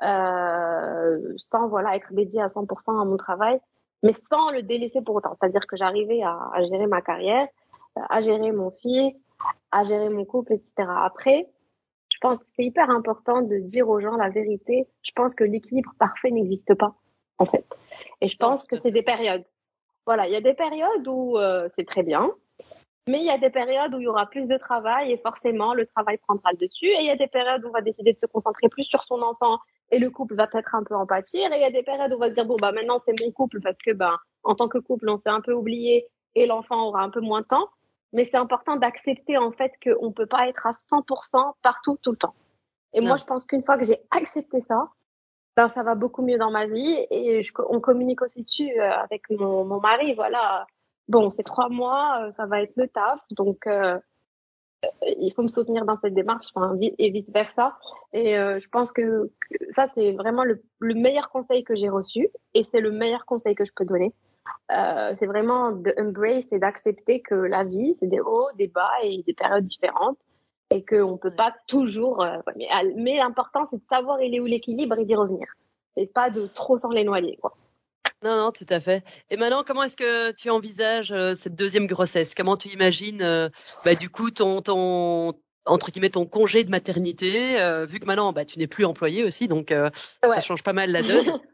euh, 0.03 1.33
sans 1.39 1.69
voilà 1.69 1.97
être 1.97 2.13
dédiée 2.13 2.43
à 2.43 2.49
100% 2.49 3.01
à 3.01 3.05
mon 3.07 3.17
travail, 3.17 3.59
mais 4.03 4.13
sans 4.31 4.51
le 4.51 4.63
délaisser 4.63 5.01
pour 5.01 5.17
autant. 5.17 5.35
C'est-à-dire 5.41 5.67
que 5.67 5.79
j'arrivais 5.79 6.23
à, 6.23 6.51
à 6.53 6.63
gérer 6.65 6.87
ma 6.87 7.01
carrière, 7.01 7.49
à 7.97 8.21
gérer 8.21 8.53
mon 8.53 8.71
fils, 8.71 9.15
à 9.73 9.85
gérer 9.85 10.11
mon 10.11 10.27
couple, 10.27 10.53
etc. 10.55 10.91
Après, 10.91 11.49
je 12.11 12.19
pense 12.21 12.39
que 12.39 12.45
c'est 12.57 12.65
hyper 12.65 12.91
important 12.91 13.43
de 13.43 13.59
dire 13.59 13.89
aux 13.89 14.01
gens 14.01 14.17
la 14.17 14.29
vérité. 14.29 14.89
Je 15.03 15.13
pense 15.15 15.35
que 15.35 15.45
l'équilibre 15.45 15.93
parfait 15.99 16.31
n'existe 16.31 16.75
pas, 16.75 16.95
en 17.39 17.47
fait. 17.47 17.65
Et 18.21 18.29
je 18.29 18.37
pense 18.37 18.65
que 18.65 18.77
c'est 18.83 18.91
des 18.91 19.03
périodes. 19.03 19.45
Voilà, 20.07 20.27
il 20.27 20.33
y 20.33 20.37
a 20.37 20.41
des 20.41 20.55
périodes 20.55 21.07
où 21.07 21.37
euh, 21.37 21.69
c'est 21.77 21.87
très 21.87 22.03
bien, 22.03 22.31
mais 23.09 23.21
il 23.21 23.25
y 23.25 23.31
a 23.31 23.39
des 23.39 23.49
périodes 23.49 23.95
où 23.95 24.01
il 24.01 24.05
y 24.05 24.07
aura 24.07 24.27
plus 24.27 24.47
de 24.47 24.59
travail 24.59 25.13
et 25.13 25.17
forcément 25.17 25.73
le 25.73 25.87
travail 25.87 26.19
prendra 26.19 26.53
le 26.53 26.59
dessus. 26.59 26.87
Et 26.87 27.01
il 27.01 27.07
y 27.07 27.11
a 27.11 27.17
des 27.17 27.27
périodes 27.27 27.65
où 27.65 27.69
on 27.69 27.73
va 27.73 27.81
décider 27.81 28.13
de 28.13 28.19
se 28.19 28.27
concentrer 28.27 28.69
plus 28.69 28.85
sur 28.85 29.03
son 29.05 29.23
enfant 29.23 29.59
et 29.91 29.99
le 29.99 30.11
couple 30.11 30.35
va 30.35 30.47
peut-être 30.47 30.75
un 30.75 30.85
peu 30.85 30.95
en 30.95 31.07
pâtir. 31.07 31.51
Et 31.53 31.57
il 31.57 31.63
y 31.63 31.65
a 31.65 31.71
des 31.71 31.83
périodes 31.83 32.13
où 32.13 32.17
on 32.17 32.19
va 32.19 32.29
se 32.29 32.35
dire 32.35 32.45
bon 32.45 32.57
bah 32.61 32.71
maintenant 32.71 33.01
c'est 33.07 33.19
mon 33.19 33.31
couple 33.33 33.61
parce 33.63 33.79
que 33.79 33.93
ben 33.93 34.15
en 34.43 34.55
tant 34.55 34.69
que 34.69 34.77
couple 34.77 35.09
on 35.09 35.17
s'est 35.17 35.31
un 35.31 35.41
peu 35.41 35.55
oublié 35.55 36.07
et 36.35 36.45
l'enfant 36.45 36.89
aura 36.89 37.03
un 37.03 37.09
peu 37.09 37.21
moins 37.21 37.41
de 37.41 37.47
temps. 37.47 37.69
Mais 38.13 38.29
c'est 38.31 38.37
important 38.37 38.77
d'accepter 38.77 39.39
en 39.39 39.53
fait 39.53 39.73
qu'on 39.83 40.13
peut 40.13 40.27
pas 40.27 40.47
être 40.49 40.67
à 40.67 40.75
100% 40.93 41.55
partout 41.63 41.99
tout 42.03 42.11
le 42.11 42.19
temps. 42.19 42.35
Et 42.93 43.01
moi 43.01 43.17
je 43.17 43.25
pense 43.25 43.47
qu'une 43.47 43.65
fois 43.65 43.79
que 43.79 43.85
j'ai 43.85 44.01
accepté 44.11 44.63
ça, 44.69 44.91
ben 45.59 45.69
ça 45.75 45.83
va 45.83 45.97
beaucoup 45.97 46.23
mieux 46.23 46.39
dans 46.39 46.53
ma 46.53 46.67
vie 46.67 47.05
et 47.11 47.41
on 47.69 47.81
communique 47.81 48.23
aussi 48.23 48.45
dessus 48.45 48.71
euh, 48.81 48.93
avec 48.93 49.29
mon, 49.29 49.65
mari. 49.81 50.15
Voilà, 50.15 50.69
bon 51.09 51.31
c'est 51.31 51.43
trois 51.43 51.69
mois, 51.69 52.23
euh, 52.23 52.31
ça 52.31 52.47
va 52.47 52.63
être 52.63 52.75
le 52.77 52.87
taf, 52.87 53.19
donc 53.33 53.67
euh, 53.67 53.99
il 55.03 55.33
faut 55.35 55.43
me 55.43 55.49
soutenir 55.49 55.85
dans 55.85 55.99
cette 55.99 56.15
démarche, 56.15 56.47
enfin, 56.55 56.77
et 56.81 57.11
vice 57.11 57.29
versa. 57.31 57.77
Et 58.13 58.35
je 58.35 58.69
pense 58.69 58.93
que, 58.93 59.33
ça, 59.73 59.89
c'est 59.97 60.13
vraiment 60.13 60.45
le, 60.45 60.63
le, 60.79 60.95
meilleur 60.95 61.29
conseil 61.31 61.65
que 61.65 61.75
j'ai 61.75 61.89
reçu, 61.89 62.29
et 62.55 62.65
c'est 62.71 62.81
le 62.81 62.93
meilleur 62.93 63.27
conseil 63.27 63.57
que 63.57 63.65
je 63.65 63.73
peux 63.75 63.85
donner. 63.85 64.15
C'est 64.69 65.27
vraiment 65.27 65.73
de 65.73 65.93
et 66.53 66.59
d'accepter 66.61 67.21
que 67.21 67.35
la 67.35 67.65
vie, 67.65 67.97
c'est 67.99 68.07
des 68.07 68.21
hauts, 68.21 68.47
des 68.57 68.69
bas 68.69 68.93
et 69.03 69.25
des 69.25 69.35
périodes 69.35 69.65
différentes, 69.65 70.19
et 70.71 70.85
qu'on 70.85 71.17
peut 71.17 71.35
pas 71.35 71.55
toujours. 71.67 72.23
Euh, 72.23 72.39
mais, 72.57 72.69
mais 72.97 73.17
l'important, 73.17 73.67
c'est 73.71 73.77
de 73.77 73.87
savoir 73.89 74.21
il 74.23 74.35
est 74.35 74.41
où 74.41 74.47
l'équilibre 74.47 74.99
et 74.99 75.05
d'y 75.05 75.15
revenir, 75.15 75.47
et 75.97 76.07
pas 76.07 76.31
de 76.31 76.47
trop 76.47 76.79
s'en 76.79 76.91
les 76.91 77.05
noyer, 77.05 77.37
quoi. 77.41 77.55
Non, 78.25 78.37
non, 78.37 78.51
tout 78.51 78.67
à 78.69 78.81
fait. 78.81 79.05
Et 79.31 79.37
maintenant, 79.37 79.63
comment 79.65 79.85
est-ce 79.85 79.97
que 79.97 80.33
tu 80.33 80.51
envisages 80.51 81.13
euh, 81.13 81.35
cette 81.37 81.55
deuxième 81.55 81.87
grossesse? 81.87 82.35
Comment 82.35 82.57
tu 82.57 82.69
imagines, 82.69 83.23
euh, 83.23 83.49
bah, 83.85 83.95
du 83.95 84.11
coup, 84.11 84.31
ton, 84.31 84.61
ton 84.61 85.35
entre 85.67 85.91
guillemets 85.91 86.11
ton 86.11 86.27
congé 86.27 86.65
de 86.65 86.71
maternité, 86.71 87.61
euh, 87.61 87.85
vu 87.85 88.01
que 88.01 88.07
maintenant, 88.07 88.33
bah, 88.33 88.45
tu 88.45 88.59
n'es 88.59 88.67
plus 88.67 88.85
employé 88.85 89.23
aussi, 89.23 89.47
donc 89.49 89.73
ça 90.23 90.41
change 90.41 90.63
pas 90.63 90.73
mal 90.73 90.91
la 90.91 91.03
donne? 91.03 91.41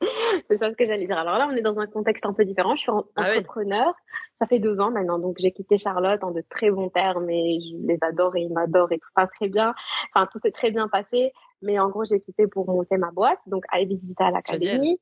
c'est 0.50 0.58
ça 0.58 0.70
ce 0.70 0.76
que 0.76 0.86
j'allais 0.86 1.06
dire. 1.06 1.18
Alors 1.18 1.38
là, 1.38 1.48
on 1.50 1.56
est 1.56 1.62
dans 1.62 1.78
un 1.78 1.86
contexte 1.86 2.26
un 2.26 2.32
peu 2.32 2.44
différent. 2.44 2.76
Je 2.76 2.82
suis 2.82 2.92
ah 3.16 3.22
entrepreneur. 3.22 3.94
Ça 4.38 4.46
fait 4.46 4.58
deux 4.58 4.78
ans 4.80 4.90
maintenant, 4.90 5.18
donc 5.18 5.36
j'ai 5.38 5.52
quitté 5.52 5.78
Charlotte 5.78 6.22
en 6.22 6.30
de 6.30 6.42
très 6.50 6.70
bons 6.70 6.90
termes 6.90 7.30
et 7.30 7.58
je 7.60 7.86
les 7.86 7.98
adore 8.02 8.36
et 8.36 8.42
ils 8.42 8.52
m'adorent 8.52 8.92
et 8.92 8.98
tout 8.98 9.08
ça 9.16 9.26
très 9.26 9.48
bien. 9.48 9.74
Enfin, 10.14 10.28
tout 10.30 10.38
s'est 10.40 10.50
très 10.50 10.70
bien 10.70 10.88
passé. 10.88 11.32
Mais 11.62 11.78
en 11.78 11.88
gros, 11.88 12.04
j'ai 12.04 12.20
quitté 12.20 12.46
pour 12.46 12.66
monter 12.66 12.98
ma 12.98 13.10
boîte, 13.10 13.38
donc 13.46 13.64
Ivy 13.72 13.96
Digital 13.96 14.36
Academy. 14.36 15.00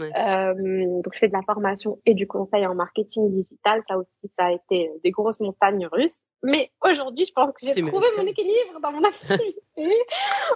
Euh, 0.00 0.54
donc 1.02 1.12
je 1.12 1.18
fais 1.18 1.28
de 1.28 1.34
la 1.34 1.42
formation 1.42 1.98
et 2.06 2.14
du 2.14 2.26
conseil 2.26 2.66
en 2.66 2.74
marketing 2.74 3.30
digital. 3.30 3.82
Ça 3.88 3.98
aussi, 3.98 4.32
ça 4.38 4.46
a 4.46 4.52
été 4.52 4.90
des 5.04 5.10
grosses 5.10 5.40
montagnes 5.40 5.86
russes. 5.86 6.22
Mais 6.42 6.72
aujourd'hui, 6.82 7.26
je 7.26 7.32
pense 7.32 7.52
que 7.52 7.66
j'ai 7.66 7.86
trouvé 7.86 8.06
mon 8.16 8.26
équilibre 8.26 8.80
dans 8.82 8.90
mon 8.90 9.04
activité. 9.04 9.62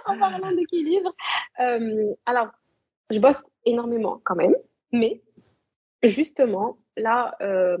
en 0.05 0.17
parlant 0.17 0.51
d'équilibre, 0.51 1.13
euh, 1.59 2.13
alors 2.25 2.47
je 3.09 3.19
bosse 3.19 3.37
énormément 3.67 4.21
quand 4.23 4.35
même, 4.35 4.55
mais 4.91 5.21
justement 6.03 6.77
là. 6.95 7.35
Euh, 7.41 7.77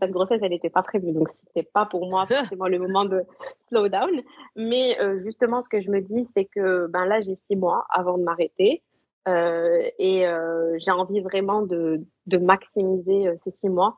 cette 0.00 0.12
grossesse, 0.12 0.38
elle 0.42 0.50
n'était 0.50 0.70
pas 0.70 0.82
prévue, 0.82 1.12
donc 1.12 1.28
c'était 1.46 1.68
pas 1.68 1.86
pour 1.86 2.08
moi 2.08 2.26
forcément 2.26 2.68
le 2.68 2.78
moment 2.78 3.04
de 3.04 3.24
slow 3.68 3.88
down. 3.88 4.22
Mais 4.54 4.98
euh, 5.00 5.20
justement, 5.24 5.60
ce 5.60 5.68
que 5.68 5.80
je 5.80 5.90
me 5.90 6.00
dis, 6.00 6.28
c'est 6.36 6.44
que 6.44 6.86
ben 6.86 7.04
là, 7.04 7.20
j'ai 7.20 7.34
six 7.34 7.56
mois 7.56 7.84
avant 7.90 8.18
de 8.18 8.22
m'arrêter. 8.22 8.82
Euh, 9.28 9.82
et 9.98 10.26
euh, 10.26 10.76
j'ai 10.78 10.90
envie 10.90 11.20
vraiment 11.20 11.62
de, 11.62 12.00
de 12.26 12.38
maximiser 12.38 13.30
ces 13.44 13.50
six 13.50 13.68
mois 13.68 13.96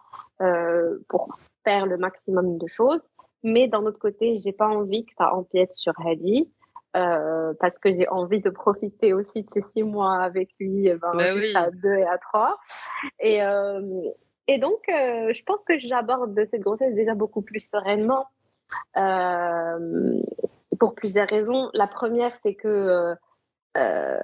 pour 1.09 1.39
faire 1.65 1.87
le 1.87 1.97
maximum 1.97 2.59
de 2.59 2.67
choses. 2.67 3.07
Mais 3.43 3.69
d'un 3.69 3.85
autre 3.85 3.99
côté, 3.99 4.39
j'ai 4.39 4.53
pas 4.53 4.69
envie 4.69 5.05
que 5.05 5.13
ça 5.17 5.35
empiète 5.35 5.73
sur 5.75 5.93
Hadi. 6.05 6.51
Euh, 6.97 7.55
parce 7.59 7.77
que 7.81 7.91
j'ai 7.91 8.09
envie 8.09 8.41
de 8.41 8.51
profiter 8.51 9.13
aussi 9.15 9.43
de 9.43 9.49
ces 9.53 9.65
six 9.75 9.83
mois 9.83 10.23
avec 10.23 10.51
lui, 10.61 10.89
ben, 10.89 11.13
bah 11.13 11.35
à 11.57 11.71
deux 11.71 11.95
et 11.95 12.07
à 12.07 12.19
trois. 12.19 12.57
Et, 13.19 13.43
euh, 13.43 13.81
et 14.47 14.59
donc, 14.59 14.79
euh, 14.89 15.33
je 15.33 15.43
pense 15.43 15.59
que 15.67 15.77
j'aborde 15.79 16.39
cette 16.53 16.61
grossesse 16.61 16.95
déjà 16.95 17.15
beaucoup 17.15 17.43
plus 17.43 17.69
sereinement 17.69 18.27
pour 20.79 20.95
plusieurs 20.95 21.29
raisons. 21.29 21.69
La 21.73 21.89
première, 21.89 22.33
c'est 22.45 22.55
que 22.55 23.15
euh, 23.77 24.19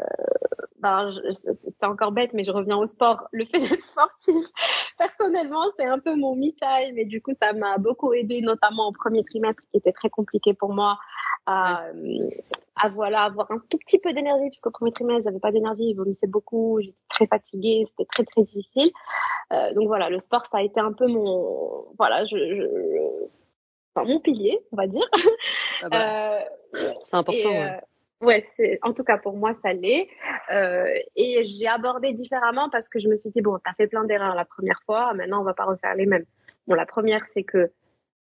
ben, 0.79 1.13
c'est 1.35 1.87
encore 1.87 2.13
bête, 2.13 2.33
mais 2.33 2.45
je 2.45 2.53
reviens 2.53 2.77
au 2.77 2.87
sport. 2.87 3.29
Le 3.33 3.45
fait 3.45 3.59
d'être 3.59 3.85
sportif, 3.85 4.45
personnellement, 4.99 5.65
c'est 5.77 5.87
un 5.87 5.99
peu 5.99 6.15
mon 6.15 6.37
me 6.37 6.51
time 6.53 6.97
et 6.99 7.05
du 7.05 7.21
coup, 7.21 7.33
ça 7.41 7.53
m'a 7.53 7.79
beaucoup 7.79 8.13
aidé, 8.13 8.41
notamment 8.41 8.89
au 8.89 8.93
premier 8.93 9.25
trimestre 9.25 9.63
qui 9.71 9.79
était 9.79 9.93
très 9.93 10.09
compliqué 10.09 10.55
pour 10.55 10.73
moi 10.73 10.99
à, 11.47 11.87
à 12.77 12.89
voilà, 12.89 13.25
avoir 13.25 13.51
un 13.51 13.59
tout 13.69 13.79
petit 13.79 13.99
peu 13.99 14.13
d'énergie 14.13 14.49
puisqu'au 14.49 14.71
premier 14.71 14.93
trimestre, 14.93 15.25
j'avais 15.25 15.41
pas 15.41 15.53
d'énergie, 15.53 15.93
je 15.93 15.97
vomissais 15.97 16.27
beaucoup, 16.27 16.81
j'étais 16.81 16.97
très 17.09 17.27
fatiguée, 17.27 17.87
c'était 17.91 18.09
très 18.11 18.25
très 18.25 18.43
difficile. 18.43 18.91
Euh, 19.53 19.73
donc 19.75 19.87
voilà, 19.87 20.11
le 20.11 20.19
sport, 20.19 20.47
ça 20.51 20.59
a 20.59 20.63
été 20.63 20.81
un 20.81 20.93
peu 20.93 21.07
mon, 21.07 21.87
voilà, 21.99 22.25
je, 22.25 22.37
je 22.37 23.27
enfin, 23.95 24.09
mon 24.09 24.21
pilier, 24.21 24.61
on 24.73 24.77
va 24.77 24.87
dire. 24.87 25.07
Ah 25.83 25.89
bah, 25.89 26.35
euh, 26.35 26.93
c'est 27.05 27.17
important. 27.17 27.51
Et, 27.51 27.59
ouais. 27.59 27.81
Ouais, 28.23 28.45
c'est 28.55 28.79
en 28.83 28.93
tout 28.93 29.03
cas 29.03 29.17
pour 29.17 29.35
moi 29.35 29.55
ça 29.63 29.73
l'est. 29.73 30.07
Euh, 30.53 30.93
et 31.17 31.47
j'ai 31.47 31.67
abordé 31.67 32.13
différemment 32.13 32.69
parce 32.69 32.89
que 32.91 32.99
je 32.99 33.09
me 33.09 33.17
suis 33.17 33.31
dit 33.31 33.41
bon, 33.41 33.59
t'as 33.65 33.73
fait 33.73 33.87
plein 33.87 34.05
d'erreurs 34.05 34.35
la 34.35 34.45
première 34.45 34.83
fois, 34.85 35.15
maintenant 35.15 35.41
on 35.41 35.45
va 35.45 35.55
pas 35.55 35.65
refaire 35.65 35.95
les 35.95 36.05
mêmes. 36.05 36.27
Bon, 36.67 36.75
la 36.75 36.85
première 36.85 37.27
c'est 37.33 37.45
que 37.45 37.71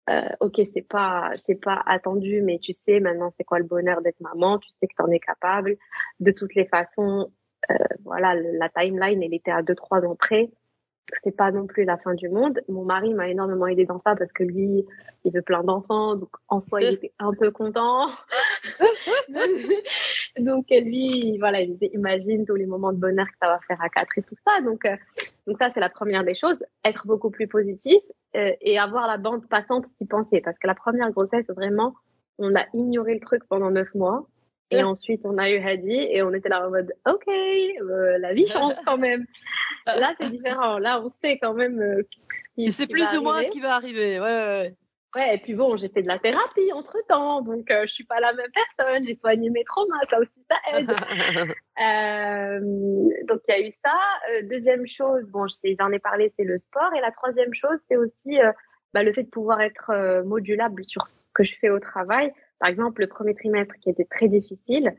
euh, 0.09 0.29
ok 0.39 0.61
c'est 0.73 0.87
pas 0.87 1.31
c'est 1.45 1.59
pas 1.61 1.81
attendu, 1.85 2.41
mais 2.41 2.59
tu 2.59 2.73
sais 2.73 2.99
maintenant 2.99 3.33
c'est 3.37 3.43
quoi 3.43 3.59
le 3.59 3.65
bonheur 3.65 4.01
d'être 4.01 4.19
maman, 4.21 4.59
tu 4.59 4.69
sais 4.69 4.87
que 4.87 4.95
t'en 4.97 5.09
es 5.11 5.19
capable. 5.19 5.77
De 6.19 6.31
toutes 6.31 6.55
les 6.55 6.65
façons, 6.65 7.31
euh, 7.71 7.75
voilà 8.03 8.35
la 8.35 8.69
timeline 8.69 9.21
elle 9.23 9.33
était 9.33 9.51
à 9.51 9.61
deux 9.61 9.75
trois 9.75 10.05
ans 10.05 10.15
près 10.15 10.49
c'est 11.23 11.35
pas 11.35 11.51
non 11.51 11.67
plus 11.67 11.85
la 11.85 11.97
fin 11.97 12.13
du 12.13 12.29
monde. 12.29 12.59
Mon 12.67 12.83
mari 12.83 13.13
m'a 13.13 13.29
énormément 13.29 13.67
aidé 13.67 13.85
dans 13.85 13.99
ça 13.99 14.15
parce 14.15 14.31
que 14.31 14.43
lui, 14.43 14.85
il 15.23 15.33
veut 15.33 15.41
plein 15.41 15.63
d'enfants, 15.63 16.15
donc 16.15 16.29
en 16.47 16.59
soi, 16.59 16.81
il 16.81 16.93
était 16.95 17.13
un 17.19 17.31
peu 17.33 17.51
content. 17.51 18.07
donc 20.39 20.67
lui, 20.69 21.37
voilà, 21.37 21.61
il 21.61 21.77
imagine 21.93 22.45
tous 22.45 22.55
les 22.55 22.65
moments 22.65 22.93
de 22.93 22.97
bonheur 22.97 23.25
que 23.27 23.37
ça 23.41 23.47
va 23.47 23.59
faire 23.67 23.81
à 23.81 23.89
quatre 23.89 24.17
et 24.17 24.23
tout 24.23 24.35
ça. 24.45 24.61
Donc, 24.61 24.85
euh, 24.85 24.95
donc 25.45 25.57
ça, 25.59 25.69
c'est 25.73 25.79
la 25.79 25.89
première 25.89 26.23
des 26.23 26.35
choses, 26.35 26.63
être 26.83 27.07
beaucoup 27.07 27.29
plus 27.29 27.47
positif 27.47 28.01
euh, 28.35 28.51
et 28.61 28.79
avoir 28.79 29.07
la 29.07 29.17
bande 29.17 29.47
passante 29.47 29.85
d'y 29.99 30.07
penser. 30.07 30.41
Parce 30.41 30.57
que 30.59 30.67
la 30.67 30.75
première 30.75 31.11
grossesse, 31.11 31.45
vraiment, 31.49 31.95
on 32.37 32.55
a 32.55 32.65
ignoré 32.73 33.13
le 33.13 33.19
truc 33.19 33.43
pendant 33.49 33.71
neuf 33.71 33.93
mois. 33.95 34.27
Et 34.69 34.83
ensuite, 34.83 35.21
on 35.23 35.37
a 35.37 35.49
eu 35.49 35.57
Hadi 35.57 35.91
et 35.91 36.21
on 36.23 36.33
était 36.33 36.49
là 36.49 36.67
en 36.67 36.71
mode, 36.71 36.93
OK, 37.07 37.27
euh, 37.27 38.17
la 38.19 38.33
vie 38.33 38.47
change 38.47 38.75
quand 38.85 38.97
même. 38.97 39.25
Là, 39.85 40.13
c'est 40.19 40.29
différent. 40.29 40.79
Là, 40.79 41.01
on 41.01 41.07
sait 41.07 41.37
quand 41.39 41.53
même. 41.53 41.79
Euh, 41.79 42.03
sais 42.71 42.87
plus 42.87 43.07
ou 43.17 43.21
moins 43.21 43.43
ce 43.43 43.51
qui 43.51 43.61
va 43.61 43.75
arriver. 43.75 44.19
Ouais, 44.19 44.25
ouais. 44.25 44.59
Ouais, 44.59 44.75
et 45.15 45.37
puis 45.39 45.55
bon, 45.55 45.77
j'ai 45.77 45.89
fait 45.89 46.01
de 46.01 46.07
la 46.07 46.19
thérapie 46.19 46.71
entre 46.73 46.97
temps, 47.07 47.41
donc 47.41 47.69
euh, 47.71 47.85
je 47.87 47.93
suis 47.93 48.03
pas 48.03 48.19
la 48.19 48.33
même 48.33 48.51
personne. 48.53 49.05
J'ai 49.05 49.13
soigné 49.13 49.49
mes 49.49 49.63
traumas, 49.63 49.95
ça 50.09 50.19
aussi 50.19 50.45
ça 50.49 50.57
aide. 50.73 50.89
euh, 51.81 52.59
donc 53.27 53.41
il 53.47 53.51
y 53.51 53.53
a 53.53 53.67
eu 53.67 53.73
ça. 53.83 53.97
Euh, 54.31 54.41
deuxième 54.49 54.85
chose, 54.85 55.23
bon, 55.29 55.45
j'en 55.47 55.91
ai 55.91 55.99
parlé, 55.99 56.33
c'est 56.37 56.43
le 56.43 56.57
sport. 56.57 56.93
Et 56.95 57.01
la 57.01 57.11
troisième 57.11 57.53
chose, 57.53 57.77
c'est 57.89 57.97
aussi 57.97 58.39
euh, 58.39 58.51
bah, 58.93 59.03
le 59.03 59.13
fait 59.13 59.23
de 59.23 59.29
pouvoir 59.29 59.61
être 59.61 60.23
modulable 60.25 60.83
sur 60.85 61.07
ce 61.07 61.23
que 61.33 61.43
je 61.43 61.55
fais 61.59 61.69
au 61.69 61.79
travail. 61.79 62.31
Par 62.59 62.69
exemple, 62.69 63.01
le 63.01 63.07
premier 63.07 63.35
trimestre 63.35 63.75
qui 63.81 63.89
était 63.89 64.07
très 64.09 64.27
difficile, 64.27 64.93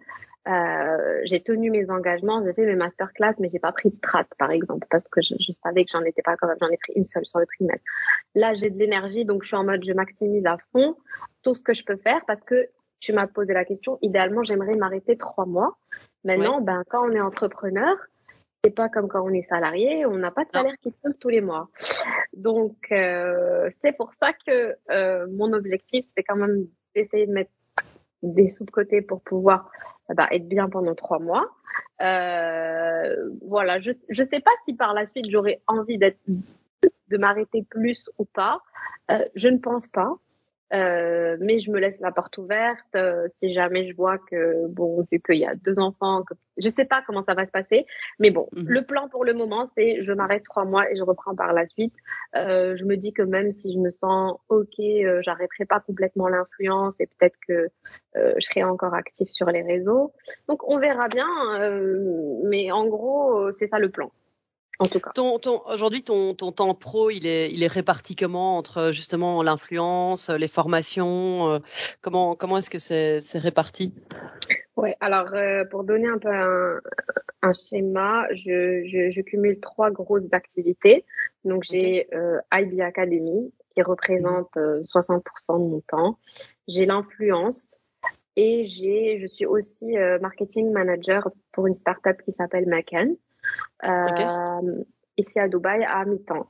euh, 0.49 1.21
j'ai 1.25 1.43
tenu 1.43 1.71
mes 1.71 1.91
engagements, 1.91 2.43
j'ai 2.45 2.53
fait 2.55 2.65
mes 2.65 2.75
masterclass, 2.75 3.35
mais 3.39 3.49
j'ai 3.49 3.59
pas 3.59 3.73
pris 3.73 3.91
de 3.91 3.97
strat, 3.97 4.27
par 4.39 4.51
exemple, 4.51 4.87
parce 4.91 5.07
que 5.09 5.21
je, 5.21 5.35
je 5.39 5.53
savais 5.53 5.85
que 5.85 5.91
j'en 5.93 6.03
étais 6.03 6.23
pas 6.23 6.37
capable. 6.37 6.59
J'en 6.61 6.71
ai 6.71 6.79
pris 6.79 6.95
une 6.97 7.07
seule 7.07 7.27
sur 7.27 7.39
le 7.39 7.47
trimestre. 7.47 7.85
Là, 8.35 8.55
j'ai 8.55 8.71
de 8.71 8.79
l'énergie, 8.79 9.25
donc 9.25 9.43
je 9.43 9.49
suis 9.49 9.57
en 9.57 9.65
mode 9.65 9.85
je 9.85 9.93
maximise 9.93 10.47
à 10.47 10.57
fond 10.73 10.97
tout 11.43 11.55
ce 11.55 11.63
que 11.63 11.75
je 11.75 11.85
peux 11.85 11.97
faire 11.97 12.23
parce 12.27 12.43
que 12.45 12.69
tu 13.01 13.13
m'as 13.13 13.27
posé 13.27 13.53
la 13.53 13.65
question. 13.65 13.99
Idéalement, 14.03 14.43
j'aimerais 14.43 14.77
m'arrêter 14.77 15.17
trois 15.17 15.47
mois. 15.47 15.77
Maintenant, 16.25 16.61
ben 16.61 16.83
quand 16.89 17.09
on 17.09 17.13
est 17.13 17.21
entrepreneur, 17.21 17.97
c'est 18.65 18.75
pas 18.75 18.89
comme 18.89 19.09
quand 19.09 19.23
on 19.23 19.33
est 19.33 19.47
salarié, 19.49 20.05
on 20.07 20.17
n'a 20.17 20.31
pas 20.31 20.45
de 20.45 20.51
salaire 20.53 20.75
qui 20.83 20.93
tombe 20.93 21.15
tous 21.21 21.29
les 21.29 21.41
mois. 21.41 21.69
Donc 22.33 22.77
euh, 22.91 23.71
c'est 23.81 23.97
pour 23.97 24.13
ça 24.15 24.33
que 24.33 24.75
euh, 24.91 25.27
mon 25.31 25.53
objectif, 25.53 26.07
c'est 26.17 26.25
quand 26.25 26.37
même 26.37 26.67
d'essayer 26.95 27.27
de 27.27 27.33
mettre 27.33 27.51
des 28.23 28.51
sous 28.51 28.65
de 28.65 28.71
côté 28.71 29.03
pour 29.03 29.21
pouvoir 29.23 29.71
bah, 30.15 30.29
être 30.31 30.49
bien 30.49 30.69
pendant 30.69 30.95
trois 30.95 31.19
mois. 31.19 31.51
Euh, 32.01 33.15
voilà, 33.47 33.79
je 33.81 33.93
je 34.09 34.23
sais 34.23 34.41
pas 34.41 34.51
si 34.65 34.75
par 34.75 34.95
la 34.95 35.07
suite 35.07 35.27
j'aurais 35.31 35.61
envie 35.67 35.99
d'être 35.99 36.19
de 36.27 37.17
m'arrêter 37.17 37.65
plus 37.69 38.05
ou 38.19 38.25
pas. 38.25 38.61
Euh, 39.11 39.25
je 39.35 39.49
ne 39.49 39.59
pense 39.59 39.89
pas. 39.89 40.17
Euh, 40.75 41.39
mais 41.41 41.61
je 41.61 41.71
me 41.71 41.79
laisse 41.79 41.99
la 42.01 42.13
porte 42.13 42.37
ouverte 42.37 42.85
euh, 42.95 43.27
si 43.37 43.55
jamais 43.55 43.89
je 43.89 43.97
vois 43.97 44.19
que 44.19 44.67
bon 44.69 45.03
vu 45.11 45.19
qu'il 45.19 45.37
y 45.37 45.47
a 45.47 45.55
deux 45.55 45.79
enfants 45.79 46.25
que 46.25 46.35
je 46.59 46.69
sais 46.69 46.85
pas 46.85 47.03
comment 47.07 47.25
ça 47.25 47.33
va 47.33 47.47
se 47.47 47.51
passer 47.51 47.87
mais 48.19 48.31
bon 48.31 48.49
Mhm. 48.53 48.65
le 48.69 48.83
plan 48.83 49.09
pour 49.09 49.25
le 49.25 49.33
moment 49.33 49.71
c'est 49.75 50.03
je 50.03 50.13
m'arrête 50.13 50.43
trois 50.45 50.67
mois 50.67 50.91
et 50.91 50.97
je 50.97 51.03
reprends 51.03 51.35
par 51.35 51.55
la 51.55 51.65
suite. 51.65 51.95
Euh, 52.37 52.77
je 52.77 52.85
me 52.85 52.97
dis 52.97 53.15
que 53.15 53.23
même 53.23 53.51
si 53.53 53.73
je 53.73 53.79
me 53.79 53.91
sens 53.91 54.39
ok 54.51 54.79
euh, 54.81 55.21
j'arrêterai 55.23 55.65
pas 55.65 55.81
complètement 55.81 56.29
l'influence 56.29 56.95
et 57.01 57.07
peut-être 57.07 57.39
que 57.49 57.69
euh, 58.17 58.35
je 58.37 58.47
serai 58.47 58.63
encore 58.63 58.93
active 58.93 59.29
sur 59.29 59.47
les 59.47 59.63
réseaux. 59.63 60.13
Donc 60.49 60.69
on 60.69 60.79
verra 60.79 61.09
bien 61.09 61.29
euh, 61.61 62.41
mais 62.45 62.73
en 62.73 62.87
gros 62.87 63.51
c'est 63.53 63.69
ça 63.69 63.79
le 63.79 63.89
plan 63.89 64.11
en 64.79 64.87
tout 64.87 65.01
cas 65.01 65.11
Ton, 65.15 65.39
ton, 65.39 65.63
aujourd'hui, 65.67 66.03
ton, 66.03 66.35
ton 66.35 66.53
temps 66.53 66.75
pro, 66.75 67.11
il 67.11 67.27
est, 67.27 67.51
il 67.53 67.63
est 67.63 67.69
réparti 67.69 68.15
comment 68.17 68.57
entre 68.57 68.91
justement 68.93 69.43
l'influence, 69.43 70.31
les 70.31 70.49
formations 70.49 71.51
euh, 71.51 71.59
Comment, 72.01 72.37
comment 72.37 72.59
est-ce 72.59 72.71
que 72.71 72.79
c'est, 72.79 73.21
c'est 73.21 73.39
réparti? 73.39 73.95
Ouais, 74.77 74.97
alors 75.01 75.35
euh, 75.35 75.65
pour 75.65 75.85
donner 75.85 76.07
un 76.09 76.19
peu 76.19 76.33
un, 76.33 76.81
un 77.43 77.53
schéma, 77.53 78.27
je, 78.33 78.85
je, 78.87 79.11
je 79.11 79.21
cumule 79.23 79.59
trois 79.61 79.91
grosses 79.91 80.33
activités. 80.33 81.05
Donc 81.45 81.65
j'ai 81.69 82.07
euh, 82.15 82.39
IB 82.53 82.81
Academy 82.81 83.53
qui 83.75 83.83
représente 83.83 84.57
euh, 84.57 84.83
60% 84.83 85.23
de 85.59 85.71
mon 85.71 85.83
temps. 85.89 86.19
J'ai 86.69 86.87
l'influence 86.87 87.78
et 88.39 88.69
j'ai, 88.69 89.19
je 89.21 89.27
suis 89.27 89.47
aussi 89.47 89.99
euh, 89.99 90.21
marketing 90.21 90.71
manager 90.71 91.29
pour 91.51 91.67
une 91.67 91.75
startup 91.75 92.23
qui 92.25 92.31
s'appelle 92.33 92.69
Macan 92.69 93.09
euh, 93.83 94.85
ici 95.17 95.41
à 95.41 95.49
Dubaï 95.49 95.85
à 95.85 96.05
mi-temps. 96.05 96.47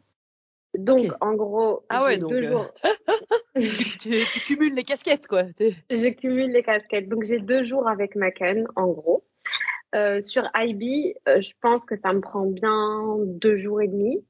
Donc 0.77 1.07
en 1.22 1.33
gros, 1.33 1.87
Ah 1.88 2.05
ouais, 2.05 2.18
donc, 2.18 2.29
deux 2.29 2.44
euh, 2.44 2.48
jours. 2.48 2.66
tu, 4.01 4.40
cumules 4.46 4.74
les 4.74 4.85
casquettes, 4.85 5.27
quoi. 5.27 5.44
Je 5.90 6.11
cumule 6.11 6.53
les 6.53 6.62
casquettes. 6.62 7.09
Donc 7.09 7.24
j'ai 7.24 7.38
deux 7.38 7.64
jours 7.64 7.88
avec 7.88 8.16
Macan, 8.16 8.64
en 8.77 8.88
gros. 8.88 9.24
Euh, 9.94 10.20
sur 10.20 10.42
IB, 10.55 11.14
euh, 11.27 11.40
je 11.40 11.53
pense 11.62 11.87
que 11.87 11.96
ça 11.96 12.12
me 12.12 12.20
prend 12.20 12.44
bien 12.44 13.16
deux 13.24 13.57
jours 13.57 13.81
et 13.81 13.88
demi. 13.88 14.22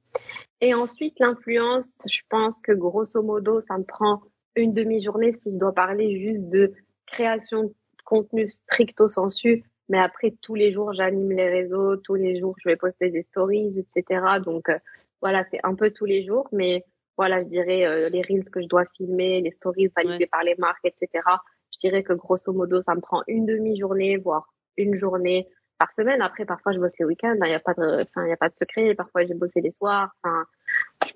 Et 0.61 0.75
ensuite, 0.75 1.19
l'influence, 1.19 1.99
je 2.09 2.21
pense 2.31 2.61
que 2.61 2.71
grosso 2.71 3.21
modo, 3.21 3.61
ça 3.63 3.79
me 3.79 3.85
prend 3.85 4.23
une 4.55 4.75
demi-journée 4.75 5.33
si 5.33 5.53
je 5.53 5.59
dois 5.59 5.73
parler 5.73 6.21
juste 6.21 6.49
de 6.49 6.73
création 7.11 7.65
de 7.65 7.75
contenu 8.05 8.49
stricto 8.49 9.09
sensu. 9.09 9.65
Mais 9.89 9.99
après, 9.99 10.35
tous 10.43 10.55
les 10.55 10.73
jours, 10.73 10.93
j'anime 10.93 11.33
les 11.33 11.49
réseaux, 11.49 11.97
tous 11.97 12.15
les 12.15 12.39
jours, 12.39 12.55
je 12.63 12.69
vais 12.69 12.77
poster 12.77 13.11
des 13.11 13.23
stories, 13.23 13.75
etc. 13.97 14.21
Donc, 14.45 14.69
euh, 14.69 14.79
voilà, 15.23 15.45
c'est 15.51 15.61
un 15.65 15.75
peu 15.75 15.91
tous 15.91 16.05
les 16.05 16.25
jours. 16.25 16.47
Mais 16.53 16.85
voilà, 17.17 17.41
je 17.41 17.47
dirais 17.47 17.87
euh, 17.87 18.09
les 18.11 18.23
reels 18.23 18.51
que 18.51 18.61
je 18.61 18.67
dois 18.69 18.85
filmer, 18.97 19.41
les 19.41 19.51
stories 19.51 19.91
validées 19.97 20.25
Ouais. 20.25 20.27
par 20.31 20.43
les 20.45 20.55
marques, 20.59 20.85
etc. 20.85 21.25
Je 21.73 21.79
dirais 21.89 22.03
que 22.03 22.13
grosso 22.13 22.53
modo, 22.53 22.83
ça 22.83 22.95
me 22.95 23.01
prend 23.01 23.23
une 23.29 23.47
demi-journée, 23.47 24.17
voire 24.19 24.53
une 24.77 24.95
journée 24.95 25.49
par 25.79 25.93
semaine. 25.93 26.21
Après, 26.23 26.45
parfois, 26.45 26.73
je 26.73 26.79
bosse 26.79 26.93
les 26.99 27.07
week-ends. 27.07 27.37
Il 27.43 27.49
n'y 27.49 27.55
a 27.55 27.61
pas 27.61 27.75
de, 27.75 28.03
enfin, 28.03 28.27
il 28.27 28.33
a 28.33 28.37
pas 28.37 28.49
de 28.51 28.57
secret. 28.57 28.95
Parfois, 28.95 29.25
j'ai 29.25 29.35
bossé 29.35 29.61
les 29.61 29.71
soirs. 29.71 30.11
Enfin, 30.23 30.45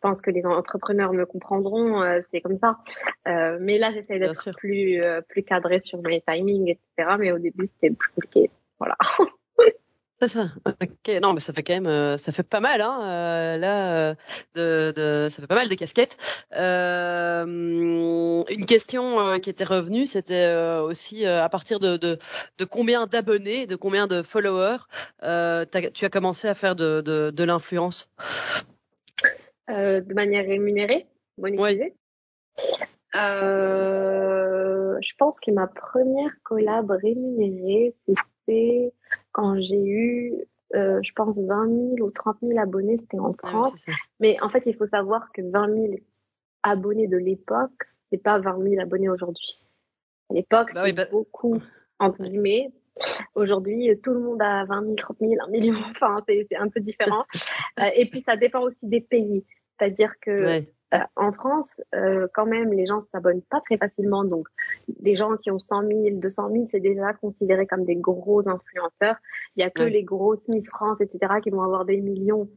pense 0.03 0.21
que 0.21 0.31
les 0.31 0.45
entrepreneurs 0.45 1.12
me 1.15 1.25
comprendront. 1.25 2.03
euh, 2.03 2.21
c'est 2.31 2.41
comme 2.43 2.59
ça. 2.59 2.79
Euh, 3.29 3.57
mais 3.61 3.79
là, 3.79 3.93
j'essaie 3.93 4.19
d'être 4.19 4.51
plus, 4.57 5.01
euh, 5.01 5.21
plus 5.23 5.43
cadré 5.43 5.81
sur 5.81 6.03
mes 6.03 6.21
timings, 6.21 6.69
etc. 6.69 7.17
Mais 7.19 7.33
au 7.33 7.38
début, 7.38 7.67
c'était 7.67 7.95
plus 7.95 8.11
compliqué. 8.11 8.51
Voilà. 8.79 8.97
C'est 10.21 10.29
ça. 10.29 10.51
Ok. 10.65 11.21
Non, 11.21 11.33
mais 11.33 11.41
ça 11.41 11.53
fait 11.53 11.65
quand 11.65 11.81
même, 11.81 12.17
ça 12.17 12.31
fait 12.31 12.45
pas 12.45 12.61
mal, 12.61 12.81
hein. 12.81 13.01
euh, 13.03 13.57
là, 13.57 14.15
de, 14.55 14.93
de, 14.95 15.29
ça 15.29 15.41
fait 15.41 15.49
pas 15.49 15.57
mal 15.57 15.69
de 15.69 15.75
casquettes. 15.75 16.17
Euh, 16.57 17.45
une 17.45 18.67
question 18.67 19.41
qui 19.41 19.51
était 19.51 19.65
revenue, 19.65 20.07
c'était 20.07 20.55
aussi 20.85 21.27
à 21.27 21.49
partir 21.49 21.81
de, 21.81 21.97
de, 21.97 22.21
de 22.59 22.65
combien 22.65 23.09
d'abonnés, 23.09 23.67
de 23.67 23.75
combien 23.75 24.07
de 24.07 24.23
followers, 24.23 24.85
euh, 25.25 25.65
tu 25.93 26.05
as 26.05 26.11
commencé 26.11 26.47
à 26.47 26.55
faire 26.55 26.77
de, 26.77 27.01
de, 27.01 27.33
de 27.35 27.45
l'influence? 27.45 28.09
Euh, 29.73 30.01
de 30.03 30.13
manière 30.15 30.45
rémunérée, 30.47 31.07
monétisée. 31.39 31.95
Euh, 33.15 34.97
je 35.01 35.13
pense 35.19 35.41
que 35.41 35.51
ma 35.51 35.67
première 35.67 36.31
collab 36.45 36.91
rémunérée, 36.91 37.95
c'était 38.07 38.93
quand 39.33 39.59
j'ai 39.61 39.83
eu, 39.85 40.35
euh, 40.75 41.01
je 41.03 41.13
pense, 41.15 41.39
20 41.39 41.67
000 41.97 42.07
ou 42.07 42.11
30 42.11 42.37
000 42.43 42.59
abonnés, 42.61 42.99
c'était 43.01 43.19
en 43.19 43.33
Ah 43.43 43.45
oui, 43.45 43.51
France. 43.51 43.83
ça. 43.87 43.93
Mais 44.21 44.39
en 44.43 44.49
fait, 44.49 44.67
il 44.67 44.75
faut 44.77 44.87
savoir 44.89 45.31
que 45.33 45.43
20 45.43 45.69
000 45.75 45.95
abonnés 46.63 47.09
de 47.09 47.17
l'époque, 47.17 47.71
c'est 48.11 48.23
pas 48.23 48.39
20 48.39 48.63
000 48.63 48.81
abonnés 48.83 49.09
aujourd'hui. 49.09 49.59
À 50.31 50.35
l'époque, 50.35 50.71
Bah 50.75 50.83
oui, 50.85 50.93
bah- 50.93 51.07
beaucoup, 51.11 51.59
entre 51.99 52.23
guillemets. 52.25 52.71
Aujourd'hui, 53.35 53.89
tout 54.03 54.13
le 54.13 54.21
monde 54.21 54.43
a 54.43 54.65
20 54.67 54.83
000, 54.83 54.95
30 54.97 55.17
000, 55.21 55.33
1 55.47 55.51
million. 55.51 55.75
Enfin, 55.91 56.23
c'est 56.29 56.47
c'est 56.51 56.57
un 56.57 56.69
peu 56.69 56.81
différent. 56.81 57.25
Euh, 57.81 57.89
et 57.97 58.05
puis, 58.11 58.21
ça 58.21 58.37
dépend 58.37 58.61
aussi 58.61 58.87
des 58.87 59.01
pays. 59.01 59.47
C'est-à-dire 59.79 60.13
que 60.21 60.45
Ouais. 60.45 60.69
euh, 60.95 60.99
en 61.17 61.33
France, 61.33 61.81
euh, 61.95 62.27
quand 62.35 62.47
même, 62.47 62.73
les 62.73 62.87
gens 62.87 63.03
s'abonnent 63.13 63.43
pas 63.43 63.61
très 63.63 63.79
facilement. 63.79 64.25
Donc, 64.25 64.47
des 64.89 65.15
gens 65.17 65.37
qui 65.37 65.51
ont 65.51 65.59
100 65.59 65.87
000, 65.87 66.17
200 66.17 66.51
000, 66.51 66.69
c'est 66.71 66.81
déjà 66.81 67.13
considéré 67.15 67.67
comme 67.67 67.85
des 67.85 67.97
gros 67.97 68.47
influenceurs. 68.49 69.17
Il 69.57 69.61
y 69.61 69.63
a 69.65 69.71
que 69.71 69.83
Ouais. 69.83 69.91
les 69.91 70.05
grosses 70.05 70.47
Miss 70.49 70.69
France, 70.69 71.01
etc., 71.01 71.35
qui 71.43 71.51
vont 71.51 71.63
avoir 71.63 71.85
des 71.85 72.01
millions. 72.01 72.49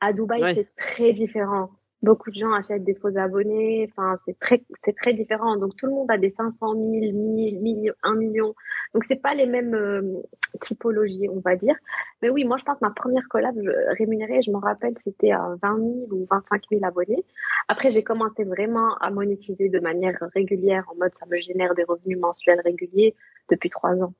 À 0.00 0.12
Dubaï, 0.12 0.42
Ouais. 0.42 0.54
c'est 0.54 0.68
très 0.76 1.12
différent. 1.12 1.70
Beaucoup 2.02 2.30
de 2.30 2.34
gens 2.36 2.52
achètent 2.52 2.82
des 2.82 2.94
faux 2.94 3.16
abonnés. 3.16 3.88
Enfin, 3.90 4.18
c'est 4.26 4.36
très, 4.40 4.62
c'est 4.84 4.96
très 4.96 5.12
différent. 5.14 5.56
Donc, 5.56 5.76
tout 5.76 5.86
le 5.86 5.92
monde 5.92 6.10
a 6.10 6.18
des 6.18 6.30
500 6.36 6.72
000, 6.72 6.80
1000, 6.82 7.60
millions, 7.60 7.94
1 8.02 8.16
million. 8.16 8.54
Donc, 8.92 9.04
c'est 9.04 9.22
pas 9.22 9.34
les 9.34 9.46
mêmes 9.46 9.74
euh, 9.74 10.20
typologies, 10.60 11.28
on 11.28 11.38
va 11.38 11.54
dire. 11.54 11.76
Mais 12.20 12.28
oui, 12.28 12.44
moi, 12.44 12.56
je 12.56 12.64
pense 12.64 12.74
que 12.80 12.84
ma 12.84 12.90
première 12.90 13.28
collab 13.28 13.54
je- 13.56 13.96
rémunérée, 13.96 14.42
je 14.42 14.50
m'en 14.50 14.58
rappelle, 14.58 14.94
c'était 15.04 15.30
à 15.30 15.54
20 15.62 15.76
000 15.78 15.88
ou 16.10 16.26
25 16.28 16.62
000 16.72 16.84
abonnés. 16.84 17.24
Après, 17.68 17.92
j'ai 17.92 18.02
commencé 18.02 18.42
vraiment 18.42 18.96
à 18.96 19.10
monétiser 19.10 19.68
de 19.68 19.78
manière 19.78 20.18
régulière, 20.34 20.84
en 20.90 20.96
mode 20.96 21.12
ça 21.20 21.26
me 21.26 21.36
génère 21.36 21.74
des 21.76 21.84
revenus 21.84 22.18
mensuels 22.18 22.60
réguliers 22.64 23.14
depuis 23.48 23.70
trois 23.70 23.94
ans. 24.02 24.12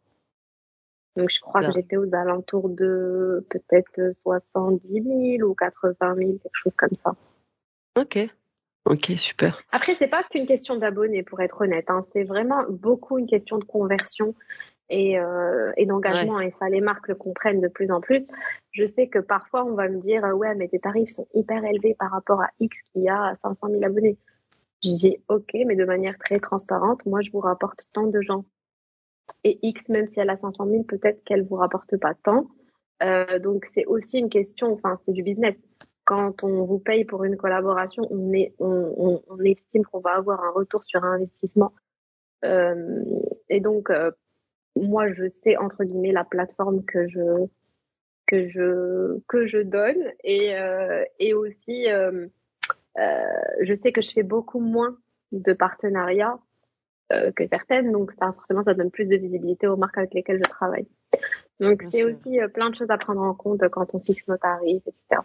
Donc, 1.16 1.30
je 1.30 1.40
crois 1.40 1.60
que 1.60 1.72
j'étais 1.74 1.96
aux 1.96 2.14
alentours 2.14 2.68
de 2.70 3.44
peut-être 3.50 4.12
70 4.22 5.02
000 5.38 5.48
ou 5.50 5.54
80 5.54 6.14
000, 6.14 6.30
quelque 6.38 6.50
chose 6.54 6.74
comme 6.76 6.94
ça. 6.94 7.14
Ok. 7.98 8.18
Ok, 8.84 9.12
super. 9.16 9.62
Après, 9.70 9.94
c'est 9.94 10.08
pas 10.08 10.24
qu'une 10.24 10.46
question 10.46 10.76
d'abonnés, 10.76 11.22
pour 11.22 11.40
être 11.40 11.60
honnête. 11.60 11.88
Hein. 11.88 12.04
C'est 12.12 12.24
vraiment 12.24 12.64
beaucoup 12.68 13.18
une 13.18 13.28
question 13.28 13.58
de 13.58 13.64
conversion 13.64 14.34
et, 14.90 15.18
euh, 15.18 15.72
et 15.76 15.86
d'engagement. 15.86 16.40
Et 16.40 16.50
ça, 16.50 16.68
les 16.68 16.80
marques 16.80 17.08
le 17.08 17.14
comprennent 17.14 17.60
de 17.60 17.68
plus 17.68 17.90
en 17.92 18.00
plus. 18.00 18.22
Je 18.72 18.86
sais 18.88 19.06
que 19.06 19.20
parfois, 19.20 19.64
on 19.64 19.74
va 19.74 19.88
me 19.88 20.00
dire, 20.00 20.24
euh, 20.24 20.32
ouais, 20.32 20.54
mais 20.56 20.68
tes 20.68 20.80
tarifs 20.80 21.10
sont 21.10 21.28
hyper 21.32 21.64
élevés 21.64 21.94
par 21.96 22.10
rapport 22.10 22.42
à 22.42 22.48
X 22.58 22.76
qui 22.92 23.08
a 23.08 23.36
500 23.42 23.68
000 23.70 23.84
abonnés. 23.84 24.18
Je 24.82 24.90
dis, 24.96 25.16
ok, 25.28 25.52
mais 25.66 25.76
de 25.76 25.84
manière 25.84 26.18
très 26.18 26.40
transparente, 26.40 27.06
moi, 27.06 27.20
je 27.22 27.30
vous 27.30 27.40
rapporte 27.40 27.88
tant 27.92 28.08
de 28.08 28.20
gens. 28.20 28.44
Et 29.44 29.60
X, 29.62 29.88
même 29.88 30.08
si 30.08 30.18
elle 30.18 30.30
a 30.30 30.36
500 30.36 30.66
000, 30.66 30.82
peut-être 30.82 31.22
qu'elle 31.24 31.44
vous 31.44 31.56
rapporte 31.56 31.96
pas 31.98 32.14
tant. 32.14 32.48
Euh, 33.04 33.38
donc, 33.38 33.66
c'est 33.74 33.86
aussi 33.86 34.18
une 34.18 34.28
question, 34.28 34.72
enfin, 34.72 34.98
c'est 35.04 35.12
du 35.12 35.22
business. 35.22 35.54
Quand 36.04 36.42
on 36.42 36.64
vous 36.64 36.78
paye 36.78 37.04
pour 37.04 37.24
une 37.24 37.36
collaboration, 37.36 38.06
on, 38.10 38.32
est, 38.32 38.54
on, 38.58 38.94
on, 38.96 39.22
on 39.28 39.38
estime 39.40 39.84
qu'on 39.84 40.00
va 40.00 40.16
avoir 40.16 40.42
un 40.42 40.50
retour 40.50 40.84
sur 40.84 41.04
investissement. 41.04 41.72
Euh, 42.44 43.04
et 43.48 43.60
donc, 43.60 43.90
euh, 43.90 44.10
moi, 44.76 45.12
je 45.12 45.28
sais, 45.28 45.56
entre 45.56 45.84
guillemets, 45.84 46.12
la 46.12 46.24
plateforme 46.24 46.84
que 46.84 47.06
je, 47.08 47.46
que 48.26 48.48
je, 48.48 49.20
que 49.28 49.46
je 49.46 49.58
donne. 49.58 50.10
Et, 50.24 50.56
euh, 50.56 51.04
et 51.18 51.34
aussi, 51.34 51.90
euh, 51.90 52.26
euh, 52.98 53.22
je 53.62 53.74
sais 53.74 53.92
que 53.92 54.02
je 54.02 54.12
fais 54.12 54.22
beaucoup 54.22 54.60
moins 54.60 54.96
de 55.32 55.52
partenariats 55.52 56.38
euh, 57.12 57.30
que 57.32 57.46
certaines, 57.46 57.90
donc 57.90 58.12
ça 58.18 58.32
forcément 58.32 58.62
ça 58.64 58.74
donne 58.74 58.90
plus 58.90 59.08
de 59.08 59.16
visibilité 59.16 59.66
aux 59.66 59.76
marques 59.76 59.98
avec 59.98 60.14
lesquelles 60.14 60.40
je 60.44 60.50
travaille. 60.50 60.86
Donc 61.60 61.82
c'est 61.90 62.04
aussi 62.04 62.38
plein 62.52 62.70
de 62.70 62.74
choses 62.74 62.90
à 62.90 62.98
prendre 62.98 63.22
en 63.22 63.34
compte 63.34 63.66
quand 63.70 63.94
on 63.94 64.00
fixe 64.00 64.26
nos 64.28 64.36
tarifs, 64.36 64.86
etc. 64.86 65.22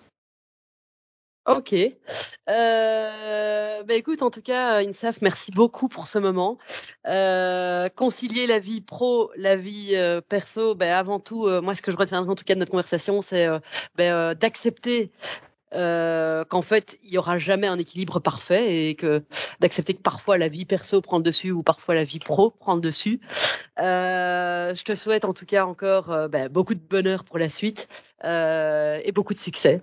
Ok. 1.48 1.74
Euh, 1.74 3.84
bah 3.84 3.94
écoute, 3.94 4.22
en 4.22 4.30
tout 4.30 4.42
cas, 4.42 4.86
Insaf, 4.86 5.22
merci 5.22 5.54
beaucoup 5.54 5.88
pour 5.88 6.08
ce 6.08 6.20
moment. 6.20 6.58
Euh, 7.06 7.88
concilier 7.88 8.48
la 8.48 8.60
vie 8.60 8.82
pro, 8.82 9.32
la 9.38 9.56
vie 9.56 9.96
euh, 9.96 10.20
perso, 10.20 10.76
ben 10.76 10.92
avant 10.92 11.22
tout, 11.22 11.48
euh, 11.48 11.62
moi 11.62 11.74
ce 11.74 11.82
que 11.82 11.90
je 11.90 11.96
retiendrai 11.96 12.30
en 12.30 12.36
tout 12.36 12.44
cas 12.44 12.56
de 12.56 12.60
notre 12.60 12.72
conversation, 12.72 13.22
c'est 13.22 13.48
euh, 13.48 13.60
euh, 14.02 14.34
d'accepter 14.34 15.10
euh, 15.74 16.44
qu'en 16.44 16.62
fait 16.62 16.98
il 17.02 17.14
y 17.14 17.18
aura 17.18 17.38
jamais 17.38 17.68
un 17.68 17.78
équilibre 17.78 18.20
parfait 18.20 18.90
et 18.90 18.96
que 18.96 19.24
d'accepter 19.62 19.94
que 19.94 20.02
parfois 20.02 20.38
la 20.38 20.50
vie 20.50 20.66
perso 20.66 21.02
prend 21.02 21.18
le 21.18 21.24
dessus 21.24 21.52
ou 21.52 21.64
parfois 21.64 21.96
la 21.96 22.04
vie 22.04 22.20
pro 22.20 22.52
prend 22.52 22.76
le 22.76 22.82
dessus. 22.82 23.22
Euh, 23.80 24.76
je 24.76 24.84
te 24.84 24.96
souhaite 24.96 25.24
en 25.24 25.32
tout 25.32 25.46
cas 25.46 25.66
encore 25.66 26.28
ben, 26.30 26.50
beaucoup 26.50 26.76
de 26.76 26.82
bonheur 26.82 27.24
pour 27.24 27.38
la 27.38 27.48
suite 27.48 27.88
et 28.22 29.12
beaucoup 29.14 29.34
de 29.34 29.40
succès. 29.40 29.82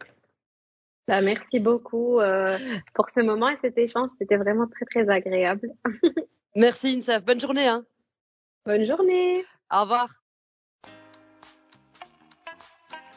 Bah, 1.07 1.21
merci 1.21 1.61
beaucoup 1.61 2.19
euh, 2.21 2.57
pour 2.95 3.11
ce 3.11 3.21
moment 3.21 3.51
et 3.51 3.59
cet 3.61 3.77
échange, 3.77 4.11
c'était 4.19 4.37
vraiment 4.37 4.67
très 4.67 4.87
très 4.87 5.09
agréable. 5.09 5.69
Merci 6.57 6.97
Insaf. 6.97 7.25
Bonne 7.25 7.41
journée. 7.41 7.67
Hein. 7.67 7.85
Bonne 8.65 8.87
journée. 8.87 9.45
Au 9.73 9.83
revoir. 9.83 10.09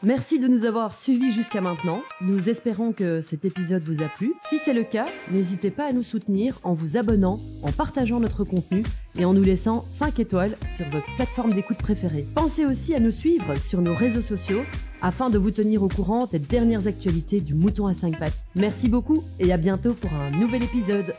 Merci 0.04 0.38
de 0.38 0.46
nous 0.46 0.64
avoir 0.64 0.94
suivis 0.94 1.32
jusqu'à 1.32 1.60
maintenant. 1.60 2.02
Nous 2.20 2.48
espérons 2.48 2.92
que 2.92 3.20
cet 3.20 3.44
épisode 3.44 3.82
vous 3.82 4.02
a 4.02 4.08
plu. 4.08 4.32
Si 4.42 4.58
c'est 4.58 4.72
le 4.72 4.84
cas, 4.84 5.06
n'hésitez 5.32 5.72
pas 5.72 5.86
à 5.86 5.92
nous 5.92 6.04
soutenir 6.04 6.60
en 6.62 6.72
vous 6.72 6.96
abonnant, 6.96 7.40
en 7.64 7.72
partageant 7.72 8.20
notre 8.20 8.44
contenu 8.44 8.84
et 9.18 9.24
en 9.24 9.34
nous 9.34 9.42
laissant 9.42 9.84
5 9.88 10.20
étoiles 10.20 10.56
sur 10.74 10.88
votre 10.90 11.14
plateforme 11.16 11.52
d'écoute 11.52 11.78
préférée. 11.78 12.26
Pensez 12.34 12.64
aussi 12.64 12.94
à 12.94 13.00
nous 13.00 13.10
suivre 13.10 13.58
sur 13.58 13.80
nos 13.82 13.94
réseaux 13.94 14.22
sociaux 14.22 14.62
afin 15.02 15.30
de 15.30 15.38
vous 15.38 15.50
tenir 15.50 15.82
au 15.82 15.88
courant 15.88 16.26
des 16.26 16.38
dernières 16.38 16.86
actualités 16.86 17.40
du 17.40 17.54
mouton 17.54 17.86
à 17.86 17.94
5 17.94 18.18
pattes. 18.18 18.44
Merci 18.54 18.88
beaucoup 18.88 19.24
et 19.38 19.52
à 19.52 19.56
bientôt 19.56 19.94
pour 19.94 20.12
un 20.12 20.30
nouvel 20.30 20.62
épisode. 20.62 21.14